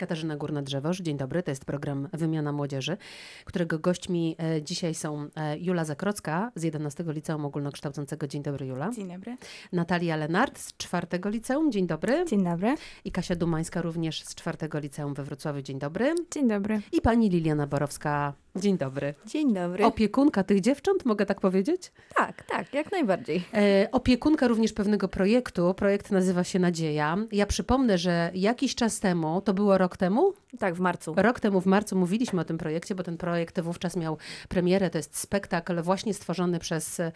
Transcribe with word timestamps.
Katarzyna 0.00 0.36
Górna-Drzewoż, 0.36 1.00
dzień 1.00 1.16
dobry. 1.16 1.42
To 1.42 1.50
jest 1.50 1.64
program 1.64 2.08
Wymiana 2.12 2.52
Młodzieży, 2.52 2.96
którego 3.44 3.78
gośćmi 3.78 4.36
e, 4.38 4.62
dzisiaj 4.62 4.94
są 4.94 5.28
e, 5.36 5.58
Jula 5.58 5.84
Zakrocka 5.84 6.52
z 6.54 6.62
11 6.62 7.04
Liceum 7.06 7.44
Ogólnokształcącego. 7.44 8.26
Dzień 8.26 8.42
dobry, 8.42 8.66
Jula. 8.66 8.90
Dzień 8.90 9.08
dobry. 9.08 9.36
Natalia 9.72 10.16
Lenart 10.16 10.58
z 10.58 10.76
4 10.76 11.06
Liceum. 11.24 11.72
Dzień 11.72 11.86
dobry. 11.86 12.24
Dzień 12.28 12.44
dobry. 12.44 12.74
I 13.04 13.12
Kasia 13.12 13.34
Dumańska 13.34 13.82
również 13.82 14.22
z 14.22 14.34
4 14.34 14.58
Liceum 14.74 15.14
we 15.14 15.24
Wrocławiu. 15.24 15.62
Dzień 15.62 15.78
dobry. 15.78 16.14
Dzień 16.30 16.48
dobry. 16.48 16.80
I 16.92 17.00
pani 17.00 17.28
Liliana 17.28 17.66
Borowska. 17.66 18.32
Dzień 18.56 18.78
dobry. 18.78 19.14
Dzień 19.26 19.54
dobry. 19.54 19.84
Opiekunka 19.84 20.44
tych 20.44 20.60
dziewcząt, 20.60 21.04
mogę 21.04 21.26
tak 21.26 21.40
powiedzieć? 21.40 21.92
Tak, 22.14 22.42
tak, 22.42 22.74
jak 22.74 22.92
najbardziej. 22.92 23.44
E, 23.54 23.88
opiekunka 23.92 24.48
również 24.48 24.72
pewnego 24.72 25.08
projektu. 25.08 25.74
Projekt 25.74 26.10
nazywa 26.10 26.44
się 26.44 26.58
Nadzieja. 26.58 27.16
Ja 27.32 27.46
przypomnę, 27.46 27.98
że 27.98 28.30
jakiś 28.34 28.74
czas 28.74 29.00
temu, 29.00 29.40
to 29.40 29.54
było 29.54 29.78
rok 29.78 29.89
temu? 29.96 30.32
Tak, 30.58 30.74
w 30.74 30.80
marcu. 30.80 31.14
Rok 31.16 31.40
temu 31.40 31.60
w 31.60 31.66
marcu 31.66 31.96
mówiliśmy 31.96 32.40
o 32.40 32.44
tym 32.44 32.58
projekcie, 32.58 32.94
bo 32.94 33.02
ten 33.02 33.16
projekt 33.16 33.60
wówczas 33.60 33.96
miał 33.96 34.18
premierę. 34.48 34.90
To 34.90 34.98
jest 34.98 35.16
spektakl 35.16 35.82
właśnie 35.82 36.14
stworzony 36.14 36.58
przez 36.58 37.00
e, 37.00 37.12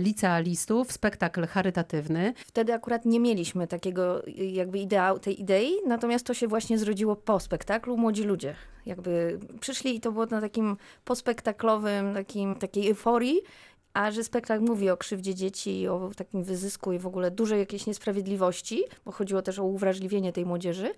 licealistów, 0.00 0.92
spektakl 0.92 1.46
charytatywny. 1.46 2.34
Wtedy 2.46 2.74
akurat 2.74 3.04
nie 3.04 3.20
mieliśmy 3.20 3.66
takiego 3.66 4.22
jakby 4.36 4.78
ideału, 4.78 5.18
tej 5.18 5.40
idei, 5.40 5.72
natomiast 5.86 6.26
to 6.26 6.34
się 6.34 6.48
właśnie 6.48 6.78
zrodziło 6.78 7.16
po 7.16 7.40
spektaklu. 7.40 7.96
Młodzi 7.96 8.22
ludzie 8.22 8.54
jakby 8.86 9.38
przyszli 9.60 9.96
i 9.96 10.00
to 10.00 10.12
było 10.12 10.26
na 10.26 10.40
takim 10.40 10.76
pospektaklowym, 11.04 12.14
takim, 12.14 12.54
takiej 12.54 12.88
euforii, 12.90 13.40
a 13.96 14.10
że 14.10 14.24
spektakl 14.24 14.64
mówi 14.64 14.90
o 14.90 14.96
krzywdzie 14.96 15.34
dzieci, 15.34 15.88
o 15.88 16.10
takim 16.16 16.44
wyzysku 16.44 16.92
i 16.92 16.98
w 16.98 17.06
ogóle 17.06 17.30
dużej 17.30 17.58
jakiejś 17.58 17.86
niesprawiedliwości, 17.86 18.84
bo 19.04 19.12
chodziło 19.12 19.42
też 19.42 19.58
o 19.58 19.64
uwrażliwienie 19.64 20.32
tej 20.32 20.46
młodzieży, 20.46 20.94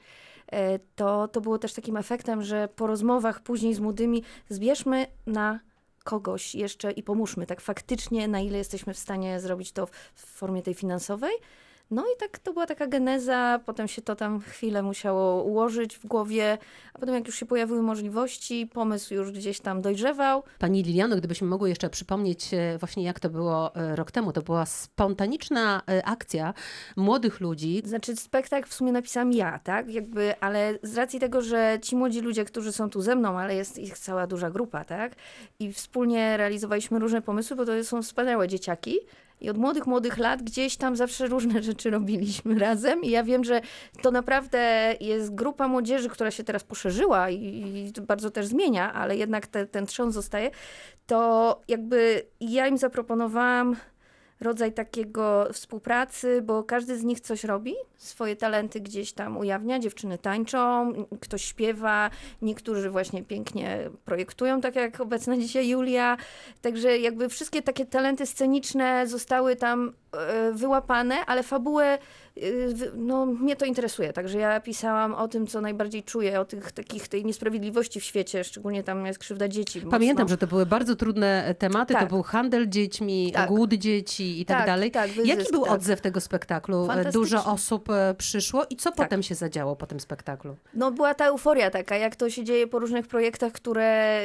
e, 0.46 0.78
to, 0.78 1.28
to 1.28 1.40
było 1.40 1.58
też 1.58 1.72
takim 1.72 1.96
efektem, 1.96 2.42
że 2.42 2.68
po 2.76 2.86
rozmowach 2.86 3.40
później 3.40 3.74
z 3.74 3.80
młodymi 3.80 4.22
zbierzmy 4.48 5.06
na 5.26 5.60
kogoś 6.04 6.54
jeszcze 6.54 6.90
i 6.90 7.02
pomóżmy 7.02 7.46
tak 7.46 7.60
faktycznie, 7.60 8.28
na 8.28 8.40
ile 8.40 8.58
jesteśmy 8.58 8.94
w 8.94 8.98
stanie 8.98 9.40
zrobić 9.40 9.72
to 9.72 9.86
w 10.14 10.20
formie 10.20 10.62
tej 10.62 10.74
finansowej. 10.74 11.32
No 11.90 12.02
i 12.02 12.18
tak 12.18 12.38
to 12.38 12.52
była 12.52 12.66
taka 12.66 12.86
geneza, 12.86 13.60
potem 13.66 13.88
się 13.88 14.02
to 14.02 14.16
tam 14.16 14.40
chwilę 14.40 14.82
musiało 14.82 15.42
ułożyć 15.42 15.96
w 15.96 16.06
głowie, 16.06 16.58
a 16.94 16.98
potem 16.98 17.14
jak 17.14 17.26
już 17.26 17.36
się 17.36 17.46
pojawiły 17.46 17.82
możliwości, 17.82 18.66
pomysł 18.72 19.14
już 19.14 19.32
gdzieś 19.32 19.60
tam 19.60 19.82
dojrzewał. 19.82 20.42
Pani 20.58 20.82
Liliano, 20.82 21.16
gdybyśmy 21.16 21.46
mogły 21.46 21.68
jeszcze 21.68 21.90
przypomnieć 21.90 22.54
e, 22.54 22.78
właśnie 22.78 23.02
jak 23.02 23.20
to 23.20 23.30
było 23.30 23.74
e, 23.74 23.96
rok 23.96 24.10
temu, 24.10 24.32
to 24.32 24.42
była 24.42 24.66
spontaniczna 24.66 25.82
e, 25.88 26.04
akcja 26.06 26.54
młodych 26.96 27.40
ludzi. 27.40 27.82
Znaczy 27.84 28.16
spektakl 28.16 28.68
w 28.68 28.74
sumie 28.74 28.92
napisałam 28.92 29.32
ja, 29.32 29.58
tak? 29.58 29.90
Jakby, 29.90 30.40
ale 30.40 30.78
z 30.82 30.96
racji 30.96 31.20
tego, 31.20 31.42
że 31.42 31.78
ci 31.82 31.96
młodzi 31.96 32.20
ludzie, 32.20 32.44
którzy 32.44 32.72
są 32.72 32.90
tu 32.90 33.00
ze 33.00 33.16
mną, 33.16 33.38
ale 33.38 33.54
jest 33.54 33.78
ich 33.78 33.98
cała 33.98 34.26
duża 34.26 34.50
grupa, 34.50 34.84
tak? 34.84 35.12
I 35.58 35.72
wspólnie 35.72 36.36
realizowaliśmy 36.36 36.98
różne 36.98 37.22
pomysły, 37.22 37.56
bo 37.56 37.66
to 37.66 37.84
są 37.84 38.02
wspaniałe 38.02 38.48
dzieciaki, 38.48 38.98
i 39.40 39.50
od 39.50 39.58
młodych, 39.58 39.86
młodych 39.86 40.18
lat 40.18 40.42
gdzieś 40.42 40.76
tam 40.76 40.96
zawsze 40.96 41.26
różne 41.26 41.62
rzeczy 41.68 41.90
robiliśmy 41.90 42.58
razem. 42.58 43.02
I 43.02 43.10
ja 43.10 43.24
wiem, 43.24 43.44
że 43.44 43.60
to 44.02 44.10
naprawdę 44.10 44.94
jest 45.00 45.34
grupa 45.34 45.68
młodzieży, 45.68 46.08
która 46.08 46.30
się 46.30 46.44
teraz 46.44 46.64
poszerzyła 46.64 47.30
i, 47.30 47.36
i 47.96 48.00
bardzo 48.00 48.30
też 48.30 48.46
zmienia, 48.46 48.92
ale 48.92 49.16
jednak 49.16 49.46
te, 49.46 49.66
ten 49.66 49.86
trzon 49.86 50.12
zostaje. 50.12 50.50
To 51.06 51.60
jakby 51.68 52.22
ja 52.40 52.66
im 52.66 52.78
zaproponowałam 52.78 53.76
rodzaj 54.40 54.72
takiego 54.72 55.48
współpracy, 55.52 56.42
bo 56.42 56.62
każdy 56.62 56.98
z 56.98 57.04
nich 57.04 57.20
coś 57.20 57.44
robi, 57.44 57.74
swoje 57.96 58.36
talenty 58.36 58.80
gdzieś 58.80 59.12
tam 59.12 59.36
ujawnia. 59.36 59.78
Dziewczyny 59.78 60.18
tańczą, 60.18 60.92
ktoś 61.20 61.44
śpiewa, 61.44 62.10
niektórzy 62.42 62.90
właśnie 62.90 63.22
pięknie 63.22 63.90
projektują, 64.04 64.60
tak 64.60 64.76
jak 64.76 65.00
obecna 65.00 65.36
dzisiaj 65.36 65.68
Julia. 65.68 66.16
Także 66.62 66.98
jakby 66.98 67.28
wszystkie 67.28 67.62
takie 67.62 67.86
talenty 67.86 68.26
sceniczne 68.26 69.06
zostały 69.06 69.56
tam 69.56 69.92
e, 70.12 70.52
wyłapane, 70.52 71.14
ale 71.26 71.42
fabułę 71.42 71.98
no, 72.94 73.26
mnie 73.26 73.56
to 73.56 73.64
interesuje, 73.64 74.12
także 74.12 74.38
ja 74.38 74.60
pisałam 74.60 75.14
o 75.14 75.28
tym, 75.28 75.46
co 75.46 75.60
najbardziej 75.60 76.02
czuję, 76.02 76.40
o 76.40 76.44
tych 76.44 76.72
takich, 76.72 77.08
tej 77.08 77.24
niesprawiedliwości 77.24 78.00
w 78.00 78.04
świecie, 78.04 78.44
szczególnie 78.44 78.82
tam 78.82 79.06
jest 79.06 79.18
krzywda 79.18 79.48
dzieci. 79.48 79.80
Pamiętam, 79.80 80.24
mocno. 80.24 80.34
że 80.34 80.38
to 80.38 80.46
były 80.46 80.66
bardzo 80.66 80.96
trudne 80.96 81.44
e, 81.44 81.54
tematy, 81.54 81.94
tak. 81.94 82.02
to 82.02 82.08
był 82.08 82.22
handel 82.22 82.68
dziećmi, 82.68 83.32
tak. 83.32 83.48
głód 83.48 83.74
dzieci 83.74 84.40
i 84.40 84.44
tak, 84.44 84.56
tak 84.56 84.66
dalej. 84.66 84.90
Tak, 84.90 85.10
wyzysk, 85.10 85.28
Jaki 85.28 85.52
był 85.52 85.64
tak. 85.64 85.72
odzew 85.72 86.00
tego 86.00 86.20
spektaklu? 86.20 86.90
E, 86.90 87.12
dużo 87.12 87.44
osób 87.44 87.90
e, 87.90 88.14
przyszło 88.18 88.66
i 88.70 88.76
co 88.76 88.90
tak. 88.90 88.96
potem 88.96 89.22
się 89.22 89.34
zadziało 89.34 89.76
po 89.76 89.86
tym 89.86 90.00
spektaklu? 90.00 90.56
No 90.74 90.90
była 90.90 91.14
ta 91.14 91.26
euforia 91.26 91.70
taka, 91.70 91.96
jak 91.96 92.16
to 92.16 92.30
się 92.30 92.44
dzieje 92.44 92.66
po 92.66 92.78
różnych 92.78 93.06
projektach, 93.06 93.52
które 93.52 94.20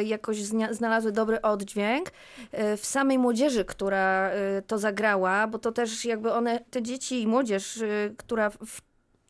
y, 0.00 0.04
jakoś 0.04 0.36
znalazły 0.70 1.12
dobry 1.12 1.42
oddźwięk. 1.42 2.08
Y, 2.08 2.76
w 2.76 2.86
samej 2.86 3.18
młodzieży, 3.18 3.64
która 3.64 4.30
y, 4.58 4.62
to 4.62 4.78
zagrała, 4.78 5.46
bo 5.46 5.58
to 5.58 5.72
też 5.72 6.04
jakby 6.04 6.32
one, 6.32 6.60
te 6.70 6.82
dzieci 6.82 7.22
i 7.22 7.26
młodzież 7.26 7.57
y, 7.76 8.14
która 8.16 8.50
w, 8.50 8.80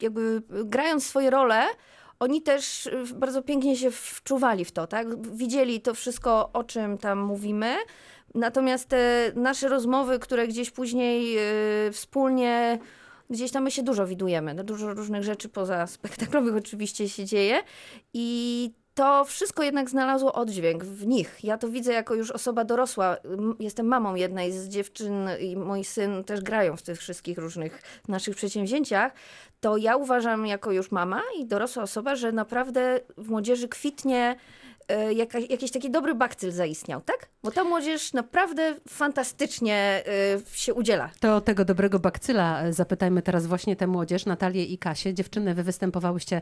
jakby 0.00 0.42
grając 0.48 1.06
swoje 1.06 1.30
role, 1.30 1.62
oni 2.20 2.42
też 2.42 2.86
y, 2.86 3.04
bardzo 3.14 3.42
pięknie 3.42 3.76
się 3.76 3.90
wczuwali 3.90 4.64
w 4.64 4.72
to, 4.72 4.86
tak? 4.86 5.26
Widzieli 5.36 5.80
to 5.80 5.94
wszystko, 5.94 6.50
o 6.52 6.64
czym 6.64 6.98
tam 6.98 7.18
mówimy. 7.18 7.76
Natomiast 8.34 8.88
te 8.88 9.32
nasze 9.34 9.68
rozmowy, 9.68 10.18
które 10.18 10.48
gdzieś 10.48 10.70
później 10.70 11.32
yy, 11.32 11.92
wspólnie, 11.92 12.78
gdzieś 13.30 13.50
tam 13.50 13.64
my 13.64 13.70
się 13.70 13.82
dużo 13.82 14.06
widujemy, 14.06 14.54
no 14.54 14.64
dużo 14.64 14.94
różnych 14.94 15.24
rzeczy 15.24 15.48
poza 15.48 15.86
spektaklowych 15.86 16.56
oczywiście 16.56 17.08
się 17.08 17.24
dzieje 17.24 17.62
i 18.14 18.70
to 18.98 19.24
wszystko 19.24 19.62
jednak 19.62 19.90
znalazło 19.90 20.32
oddźwięk 20.32 20.84
w 20.84 21.06
nich. 21.06 21.44
Ja 21.44 21.58
to 21.58 21.68
widzę 21.68 21.92
jako 21.92 22.14
już 22.14 22.30
osoba 22.30 22.64
dorosła. 22.64 23.16
Jestem 23.60 23.86
mamą 23.86 24.14
jednej 24.14 24.52
z 24.52 24.68
dziewczyn 24.68 25.28
i 25.40 25.56
mój 25.56 25.84
syn 25.84 26.24
też 26.24 26.40
grają 26.40 26.76
w 26.76 26.82
tych 26.82 26.98
wszystkich 26.98 27.38
różnych 27.38 27.82
naszych 28.08 28.36
przedsięwzięciach. 28.36 29.12
To 29.60 29.76
ja 29.76 29.96
uważam 29.96 30.46
jako 30.46 30.72
już 30.72 30.90
mama 30.90 31.22
i 31.38 31.46
dorosła 31.46 31.82
osoba, 31.82 32.16
że 32.16 32.32
naprawdę 32.32 33.00
w 33.18 33.28
młodzieży 33.28 33.68
kwitnie 33.68 34.36
jaka, 35.14 35.38
jakiś 35.38 35.70
taki 35.70 35.90
dobry 35.90 36.14
bakcyl 36.14 36.52
zaistniał, 36.52 37.00
tak? 37.00 37.28
Bo 37.42 37.50
ta 37.50 37.64
młodzież 37.64 38.12
naprawdę 38.12 38.74
fantastycznie 38.88 40.02
e, 40.06 40.56
się 40.56 40.74
udziela. 40.74 41.10
To 41.20 41.40
tego 41.40 41.64
dobrego 41.64 41.98
bakcyla 41.98 42.62
e, 42.62 42.72
zapytajmy 42.72 43.22
teraz 43.22 43.46
właśnie 43.46 43.76
tę 43.76 43.86
młodzież, 43.86 44.26
Natalię 44.26 44.64
i 44.64 44.78
Kasię. 44.78 45.14
Dziewczyny, 45.14 45.54
wy 45.54 45.62
występowałyście 45.62 46.40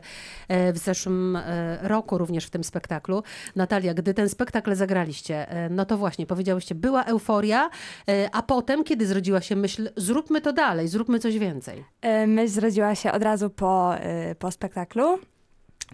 w 0.49 0.77
zeszłym 0.77 1.37
roku 1.81 2.17
również 2.17 2.45
w 2.45 2.49
tym 2.49 2.63
spektaklu. 2.63 3.23
Natalia, 3.55 3.93
gdy 3.93 4.13
ten 4.13 4.29
spektakl 4.29 4.75
zagraliście, 4.75 5.47
no 5.69 5.85
to 5.85 5.97
właśnie 5.97 6.25
powiedziałyście, 6.25 6.75
była 6.75 7.03
euforia, 7.03 7.69
a 8.31 8.43
potem, 8.43 8.83
kiedy 8.83 9.05
zrodziła 9.05 9.41
się 9.41 9.55
myśl, 9.55 9.89
zróbmy 9.95 10.41
to 10.41 10.53
dalej, 10.53 10.87
zróbmy 10.87 11.19
coś 11.19 11.37
więcej? 11.37 11.83
Myśl 12.27 12.53
zrodziła 12.53 12.95
się 12.95 13.11
od 13.11 13.23
razu 13.23 13.49
po, 13.49 13.95
po 14.39 14.51
spektaklu. 14.51 15.19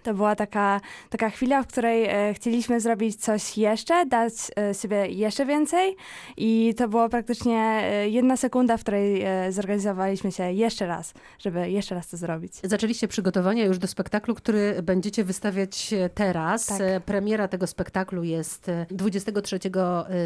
To 0.04 0.14
była 0.14 0.36
taka, 0.36 0.82
taka 1.10 1.30
chwila, 1.30 1.64
w 1.64 1.68
której 1.68 2.06
e, 2.06 2.34
chcieliśmy 2.34 2.80
zrobić 2.80 3.16
coś 3.16 3.58
jeszcze, 3.58 4.06
dać 4.06 4.34
e, 4.56 4.74
sobie 4.74 5.08
jeszcze 5.08 5.46
więcej 5.46 5.96
i 6.38 6.74
to 6.78 6.88
było 6.88 7.10
praktycznie 7.10 7.60
e, 7.60 8.10
jedna 8.10 8.38
sekunda, 8.38 8.78
w 8.78 8.82
której 8.82 9.22
e, 9.22 9.52
zorganizowaliśmy 9.52 10.32
się 10.32 10.52
jeszcze 10.52 10.88
raz, 10.88 11.14
żeby 11.40 11.70
jeszcze 11.70 11.96
raz 11.96 12.08
to 12.08 12.18
zrobić. 12.18 12.54
Zaczęliście 12.64 13.08
przygotowania 13.08 13.66
już 13.66 13.78
do 13.78 13.88
spektaklu, 13.88 14.36
który 14.36 14.84
będziecie 14.84 15.24
wystawiać 15.24 15.94
e, 15.94 16.10
teraz. 16.10 16.66
Tak. 16.66 16.82
E, 16.82 17.00
premiera 17.00 17.48
tego 17.48 17.68
spektaklu 17.68 18.24
jest 18.24 18.72
23 18.92 19.60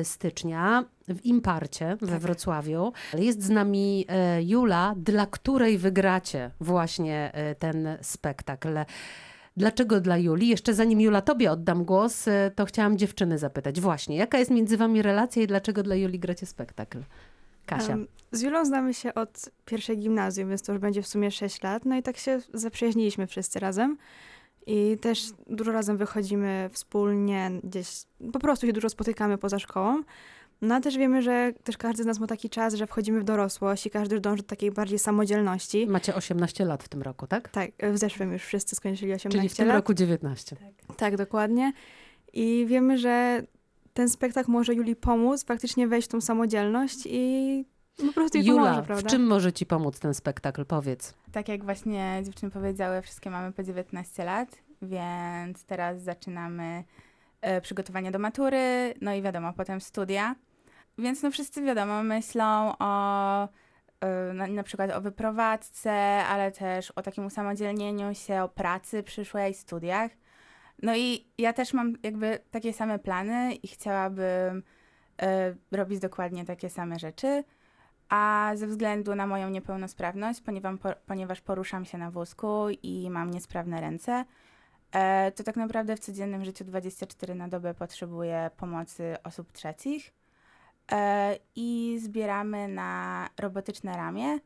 stycznia 0.04 0.86
w 1.08 1.26
Imparcie 1.26 1.98
we 2.02 2.08
Tak. 2.08 2.20
Wrocławiu. 2.20 2.94
Jest 3.18 3.44
z 3.44 3.50
nami 3.50 4.06
Jula, 4.42 4.94
dla 4.98 5.26
której 5.26 5.78
wygracie 5.78 6.52
właśnie 6.60 7.32
ten 7.60 7.98
spektakl. 8.02 8.70
Dlaczego 9.58 10.02
dla 10.02 10.18
Juli? 10.18 10.48
Jeszcze 10.48 10.74
zanim 10.74 11.02
Jula 11.02 11.22
tobie 11.22 11.52
oddam 11.52 11.86
głos, 11.86 12.28
e, 12.28 12.52
to 12.56 12.66
chciałam 12.66 12.98
dziewczyny 12.98 13.38
zapytać. 13.38 13.82
Właśnie, 13.82 14.16
jaka 14.16 14.38
jest 14.38 14.52
między 14.52 14.78
wami 14.78 15.02
relacja 15.02 15.44
i 15.44 15.48
dlaczego 15.48 15.84
dla 15.84 15.96
Juli 15.96 16.20
gracie 16.20 16.46
spektakl? 16.46 17.00
Kasia. 17.66 17.94
Em, 17.94 18.08
Z 18.32 18.42
Julą 18.42 18.66
znamy 18.66 18.94
się 18.94 19.14
od 19.14 19.50
pierwszej 19.66 19.98
gimnazjum, 19.98 20.50
więc 20.50 20.62
to 20.62 20.72
już 20.72 20.82
będzie 20.82 21.02
w 21.02 21.08
sumie 21.08 21.32
6 21.32 21.64
lat. 21.64 21.86
No 21.86 21.96
i 21.96 22.04
tak 22.04 22.18
się 22.18 22.42
zaprzyjaźniliśmy 22.54 23.28
wszyscy 23.28 23.60
razem. 23.60 23.98
I 24.68 24.98
też 25.02 25.24
dużo 25.50 25.72
razem 25.72 25.98
wychodzimy 25.98 26.70
wspólnie, 26.74 27.52
gdzieś 27.64 28.04
po 28.34 28.40
prostu 28.40 28.68
się 28.68 28.74
dużo 28.74 28.90
spotykamy 28.90 29.38
poza 29.38 29.60
szkołą. 29.60 30.04
No 30.62 30.76
a 30.76 30.80
też 30.80 30.98
wiemy, 30.98 31.22
że 31.22 31.54
też 31.64 31.78
każdy 31.78 32.04
z 32.04 32.06
nas 32.06 32.20
ma 32.20 32.28
taki 32.28 32.50
czas, 32.50 32.74
że 32.74 32.88
wchodzimy 32.88 33.20
w 33.20 33.24
dorosłość 33.24 33.86
i 33.86 33.90
każdy 33.90 34.20
dąży 34.20 34.44
do 34.44 34.48
takiej 34.50 34.72
bardziej 34.72 35.00
samodzielności. 35.00 35.88
Macie 35.88 36.16
18 36.16 36.66
lat 36.66 36.84
w 36.84 36.88
tym 36.90 37.02
roku, 37.02 37.28
tak? 37.28 37.50
Tak, 37.50 37.72
w 37.94 37.98
zeszłym 37.98 38.34
już 38.34 38.44
wszyscy 38.44 38.76
skończyli 38.76 39.14
18 39.14 39.40
Czyli 39.40 39.50
w 39.50 39.58
tym 39.58 39.68
lat. 39.68 39.76
roku 39.76 39.94
19. 39.94 40.56
Tak, 40.98 41.18
dokładnie. 41.18 41.74
I 42.34 42.66
wiemy, 42.70 42.98
że 42.98 43.44
ten 43.94 44.10
spektakl 44.10 44.52
może 44.52 44.74
Julii 44.74 44.96
pomóc 44.96 45.44
faktycznie 45.46 45.88
wejść 45.88 46.08
w 46.08 46.12
tą 46.12 46.22
samodzielność 46.22 46.98
i 47.06 47.66
Po 48.08 48.14
prostu 48.14 48.38
jej 48.38 48.48
Jula, 48.48 48.62
pomoże, 48.64 48.82
w 48.84 48.86
prawda? 48.86 49.10
czym 49.10 49.28
może 49.28 49.54
ci 49.54 49.66
pomóc 49.66 50.00
ten 50.00 50.14
spektakl? 50.14 50.66
Powiedz. 50.66 51.14
Tak 51.32 51.50
jak 51.50 51.64
właśnie 51.64 52.22
dziewczyny 52.26 52.52
powiedziały, 52.52 53.02
wszystkie 53.02 53.30
mamy 53.30 53.52
po 53.52 53.64
19 53.64 54.24
lat, 54.24 54.50
więc 54.82 55.64
teraz 55.64 56.02
zaczynamy 56.02 56.84
e, 57.42 57.62
przygotowania 57.62 58.12
do 58.12 58.20
matury, 58.20 58.94
no 59.02 59.14
i 59.14 59.22
wiadomo, 59.22 59.54
potem 59.54 59.82
studia. 59.82 60.36
Więc 60.98 61.24
no 61.24 61.32
wszyscy 61.32 61.62
wiadomo, 61.62 62.04
myślą 62.04 62.74
o 62.80 63.44
e, 64.02 64.34
na, 64.34 64.48
na 64.48 64.64
przykład 64.64 64.92
o 64.92 65.02
wyprowadzce, 65.02 65.92
ale 66.26 66.52
też 66.52 66.92
o 66.92 67.02
takim 67.02 67.26
usamodzielnieniu 67.26 68.16
się, 68.16 68.44
o 68.44 68.50
pracy 68.50 69.04
przyszłej, 69.04 69.54
studiach. 69.54 70.12
No 70.82 70.96
i 70.96 71.28
ja 71.38 71.54
też 71.54 71.74
mam 71.74 71.94
jakby 72.04 72.40
takie 72.52 72.74
same 72.74 73.00
plany 73.00 73.56
i 73.56 73.68
chciałabym 73.68 74.64
e, 75.22 75.56
robić 75.72 76.00
dokładnie 76.00 76.46
takie 76.46 76.70
same 76.70 77.00
rzeczy. 77.00 77.44
A 78.10 78.52
ze 78.56 78.68
względu 78.68 79.16
na 79.16 79.28
moją 79.28 79.50
niepełnosprawność, 79.50 80.42
ponieważ, 80.42 80.80
po, 80.80 80.90
ponieważ 81.06 81.42
poruszam 81.42 81.86
się 81.86 81.98
na 81.98 82.12
wózku 82.12 82.68
i 82.84 83.10
mam 83.10 83.32
niesprawne 83.32 83.82
ręce, 83.82 84.26
e, 84.92 85.32
to 85.32 85.44
tak 85.44 85.56
naprawdę 85.56 85.96
w 85.96 86.00
codziennym 86.00 86.46
życiu 86.46 86.66
24 86.66 87.36
na 87.36 87.48
dobę 87.48 87.74
potrzebuję 87.74 88.52
pomocy 88.58 89.16
osób 89.24 89.52
trzecich. 89.52 90.17
E, 90.92 91.38
I 91.56 91.98
zbieramy 92.02 92.68
na 92.68 93.30
robotyczne 93.40 93.98
ramię, 93.98 94.40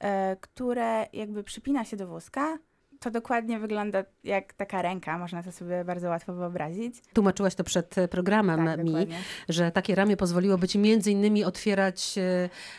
e, 0.00 0.36
które 0.40 1.06
jakby 1.12 1.44
przypina 1.44 1.84
się 1.84 1.96
do 1.96 2.06
wózka. 2.06 2.58
To 3.00 3.10
dokładnie 3.10 3.58
wygląda 3.58 4.04
jak 4.24 4.52
taka 4.52 4.82
ręka, 4.82 5.18
można 5.18 5.42
to 5.42 5.52
sobie 5.52 5.84
bardzo 5.84 6.08
łatwo 6.08 6.32
wyobrazić. 6.34 6.94
Tłumaczyłaś 7.14 7.54
to 7.54 7.64
przed 7.64 7.98
e, 7.98 8.08
programem 8.08 8.66
Tak, 8.66 8.78
mi, 8.78 8.84
dokładnie. 8.84 9.18
że 9.48 9.70
takie 9.72 9.94
ramię 9.94 10.16
pozwoliłoby 10.16 10.68
ci 10.68 10.78
między 10.78 11.10
innymi 11.10 11.44
otwierać 11.44 12.14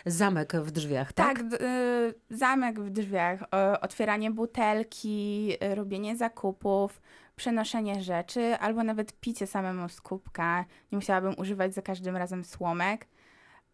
zamek 0.05 0.53
w 0.55 0.71
drzwiach, 0.71 1.13
tak? 1.13 1.37
Tak, 1.37 1.45
zamek 2.29 2.79
w 2.79 2.89
drzwiach, 2.89 3.39
otwieranie 3.81 4.31
butelki, 4.31 5.51
robienie 5.75 6.15
zakupów, 6.15 7.01
przenoszenie 7.35 8.03
rzeczy, 8.03 8.55
albo 8.59 8.83
nawet 8.83 9.19
picie 9.19 9.47
samemu 9.47 9.89
z 9.89 10.01
kubka. 10.01 10.65
Nie 10.91 10.95
musiałabym 10.95 11.33
używać 11.37 11.73
za 11.73 11.81
każdym 11.81 12.17
razem 12.17 12.43
słomek. 12.43 13.07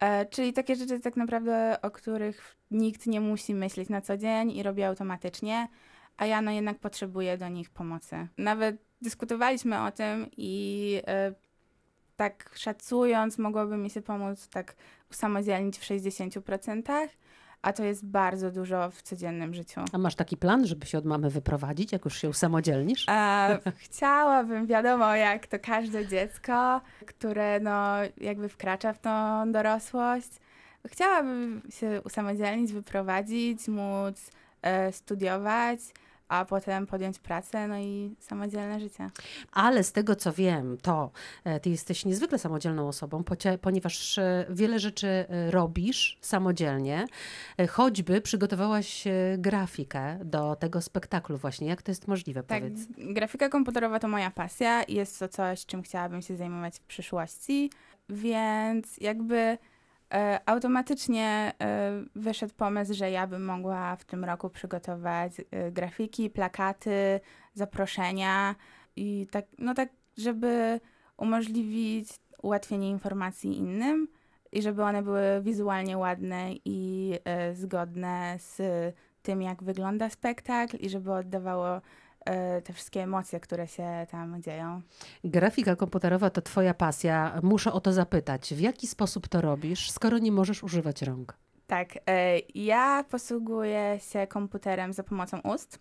E, 0.00 0.26
czyli 0.26 0.52
takie 0.52 0.76
rzeczy 0.76 1.00
tak 1.00 1.16
naprawdę, 1.16 1.76
o 1.82 1.90
których 1.90 2.56
nikt 2.70 3.06
nie 3.06 3.20
musi 3.20 3.54
myśleć 3.54 3.88
na 3.88 4.00
co 4.00 4.16
dzień 4.16 4.50
i 4.50 4.62
robi 4.62 4.82
automatycznie, 4.82 5.68
a 6.16 6.26
ja 6.26 6.42
no 6.42 6.50
jednak 6.50 6.78
potrzebuję 6.78 7.38
do 7.38 7.48
nich 7.48 7.70
pomocy. 7.70 8.28
Nawet 8.38 8.76
dyskutowaliśmy 9.02 9.82
o 9.82 9.90
tym 9.90 10.26
i 10.36 11.00
e, 11.06 11.34
tak 12.16 12.50
szacując, 12.54 13.38
mogłoby 13.38 13.76
mi 13.76 13.90
się 13.90 14.02
pomóc 14.02 14.48
tak 14.48 14.74
usamodzielnić 15.10 15.78
w 15.78 15.82
60%, 15.82 17.08
a 17.62 17.72
to 17.72 17.84
jest 17.84 18.06
bardzo 18.06 18.50
dużo 18.50 18.90
w 18.90 19.02
codziennym 19.02 19.54
życiu. 19.54 19.80
A 19.92 19.98
masz 19.98 20.14
taki 20.14 20.36
plan, 20.36 20.66
żeby 20.66 20.86
się 20.86 20.98
od 20.98 21.04
mamy 21.04 21.30
wyprowadzić, 21.30 21.92
jak 21.92 22.04
już 22.04 22.20
się 22.20 22.28
usamodzielnisz? 22.28 23.06
E, 23.08 23.58
chciałabym, 23.84 24.66
wiadomo, 24.66 25.14
jak 25.14 25.46
to 25.46 25.58
każde 25.58 26.06
dziecko, 26.06 26.80
które 27.06 27.60
no 27.60 27.94
jakby 28.16 28.48
wkracza 28.48 28.92
w 28.92 28.98
tą 28.98 29.10
dorosłość, 29.52 30.30
chciałabym 30.86 31.62
się 31.70 32.00
usamodzielnić, 32.04 32.72
wyprowadzić, 32.72 33.68
móc 33.68 34.30
e, 34.62 34.92
studiować, 34.92 35.80
a 36.32 36.44
potem 36.44 36.86
podjąć 36.86 37.18
pracę, 37.18 37.68
no 37.68 37.78
i 37.78 38.14
samodzielne 38.18 38.80
życie. 38.80 39.10
Ale 39.52 39.84
z 39.84 39.92
tego 39.92 40.16
co 40.16 40.32
wiem, 40.32 40.78
to 40.82 41.10
e, 41.44 41.60
ty 41.60 41.70
jesteś 41.70 42.04
niezwykle 42.04 42.38
samodzielną 42.38 42.88
osobą, 42.88 43.24
ponieważ 43.60 44.18
e, 44.18 44.46
wiele 44.50 44.78
rzeczy 44.78 45.06
e, 45.08 45.50
robisz 45.50 46.18
samodzielnie. 46.20 47.06
Choćby 47.70 48.20
przygotowałaś 48.20 49.04
grafikę 49.38 50.18
do 50.24 50.56
tego 50.56 50.80
spektaklu 50.80 51.36
właśnie. 51.36 51.66
Jak 51.66 51.82
to 51.82 51.90
jest 51.90 52.08
możliwe, 52.08 52.42
Tak, 52.42 52.62
powiedz? 52.62 52.80
grafika 52.98 53.48
komputerowa 53.48 53.98
to 53.98 54.08
moja 54.08 54.30
pasja 54.30 54.82
i 54.82 54.94
jest 54.94 55.18
to 55.18 55.28
coś, 55.28 55.66
czym 55.66 55.82
chciałabym 55.82 56.22
się 56.22 56.36
zajmować 56.36 56.76
w 56.76 56.82
przyszłości, 56.84 57.70
więc 58.08 58.96
jakby 59.00 59.58
automatycznie 60.46 61.52
e, 61.62 61.92
wyszedł 62.14 62.54
pomysł, 62.54 62.94
że 62.94 63.10
ja 63.10 63.26
bym 63.26 63.44
mogła 63.44 63.96
w 63.96 64.04
tym 64.04 64.24
roku 64.24 64.50
przygotować 64.50 65.32
e, 65.50 65.72
grafiki, 65.72 66.30
plakaty, 66.30 67.20
zaproszenia 67.54 68.54
i 68.96 69.26
tak, 69.30 69.44
no 69.58 69.74
tak, 69.74 69.88
żeby 70.18 70.80
umożliwić 71.16 72.08
ułatwienie 72.42 72.90
informacji 72.90 73.58
innym 73.58 74.08
i 74.52 74.62
żeby 74.62 74.82
one 74.82 75.02
były 75.02 75.22
wizualnie 75.42 75.98
ładne 75.98 76.50
i 76.64 77.12
e, 77.24 77.54
zgodne 77.54 78.36
z 78.38 78.62
tym, 79.22 79.42
jak 79.42 79.62
wygląda 79.62 80.10
spektakl 80.10 80.76
i 80.76 80.88
żeby 80.88 81.12
oddawało 81.12 81.76
e, 81.76 81.80
te 82.64 82.72
wszystkie 82.72 83.02
emocje, 83.02 83.40
które 83.40 83.66
się 83.66 84.06
tam 84.10 84.42
dzieją. 84.42 84.82
Grafika 85.24 85.76
komputerowa 85.76 86.30
to 86.30 86.42
twoja 86.42 86.74
pasja. 86.74 87.40
Muszę 87.42 87.72
o 87.72 87.80
to 87.80 87.92
zapytać. 87.92 88.54
W 88.54 88.60
jaki 88.60 88.86
sposób 88.86 89.28
to 89.28 89.40
robisz, 89.40 89.90
skoro 89.90 90.18
nie 90.18 90.32
możesz 90.32 90.62
używać 90.62 91.02
rąk? 91.02 91.36
Tak, 91.66 91.88
e, 92.06 92.38
ja 92.54 93.04
posługuję 93.10 93.98
się 94.12 94.26
komputerem 94.26 94.92
za 94.92 95.02
pomocą 95.02 95.40
ust. 95.40 95.78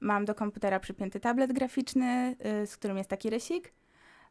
Mam 0.00 0.24
do 0.24 0.34
komputera 0.34 0.80
przypięty 0.80 1.20
tablet 1.20 1.52
graficzny, 1.52 2.36
y, 2.62 2.66
z 2.66 2.76
którym 2.76 2.98
jest 2.98 3.10
taki 3.10 3.30
rysik. 3.30 3.72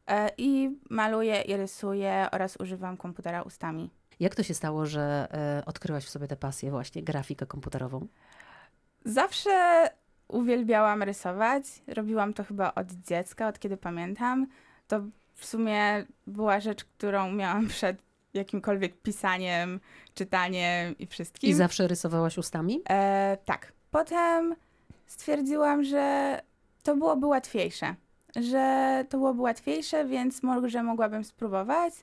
E, 0.08 0.30
I 0.38 0.78
maluję 0.90 1.42
i 1.42 1.58
rysuję 1.58 2.28
oraz 2.32 2.58
używam 2.58 2.98
komputera 2.98 3.42
ustami. 3.42 3.90
Jak 4.20 4.36
to 4.36 4.44
się 4.44 4.54
stało, 4.54 4.86
że 4.86 5.28
e, 5.32 5.66
odkryłaś 5.66 6.06
w 6.06 6.10
sobie 6.10 6.28
tę 6.28 6.36
pasję 6.36 6.72
właśnie, 6.72 7.04
grafikę 7.04 7.46
komputerową? 7.46 8.08
Zawsze 9.06 9.90
uwielbiałam 10.28 11.04
rysować. 11.04 11.64
Robiłam 11.88 12.34
to 12.34 12.44
chyba 12.44 12.74
od 12.76 12.92
dziecka, 12.92 13.48
od 13.48 13.60
kiedy 13.60 13.78
pamiętam. 13.78 14.48
To 14.88 15.02
w 15.36 15.46
sumie 15.46 16.06
była 16.28 16.60
rzecz, 16.60 16.84
którą 16.84 17.32
miałam 17.32 17.68
przed 17.68 17.98
jakimkolwiek 18.34 19.02
pisaniem, 19.02 19.80
czytaniem 20.14 20.98
i 20.98 21.08
wszystkim. 21.08 21.50
I 21.50 21.54
zawsze 21.54 21.88
rysowałaś 21.88 22.38
ustami? 22.38 22.82
E, 22.90 23.38
tak. 23.46 23.74
Potem 23.92 24.56
stwierdziłam, 25.06 25.84
że 25.84 26.40
to 26.84 26.96
byłoby 26.96 27.26
łatwiejsze. 27.26 27.96
Że 28.36 29.06
to 29.10 29.18
byłoby 29.18 29.42
łatwiejsze, 29.42 30.06
więc 30.06 30.44
może 30.44 30.84
mogłabym 30.84 31.24
spróbować. 31.24 31.94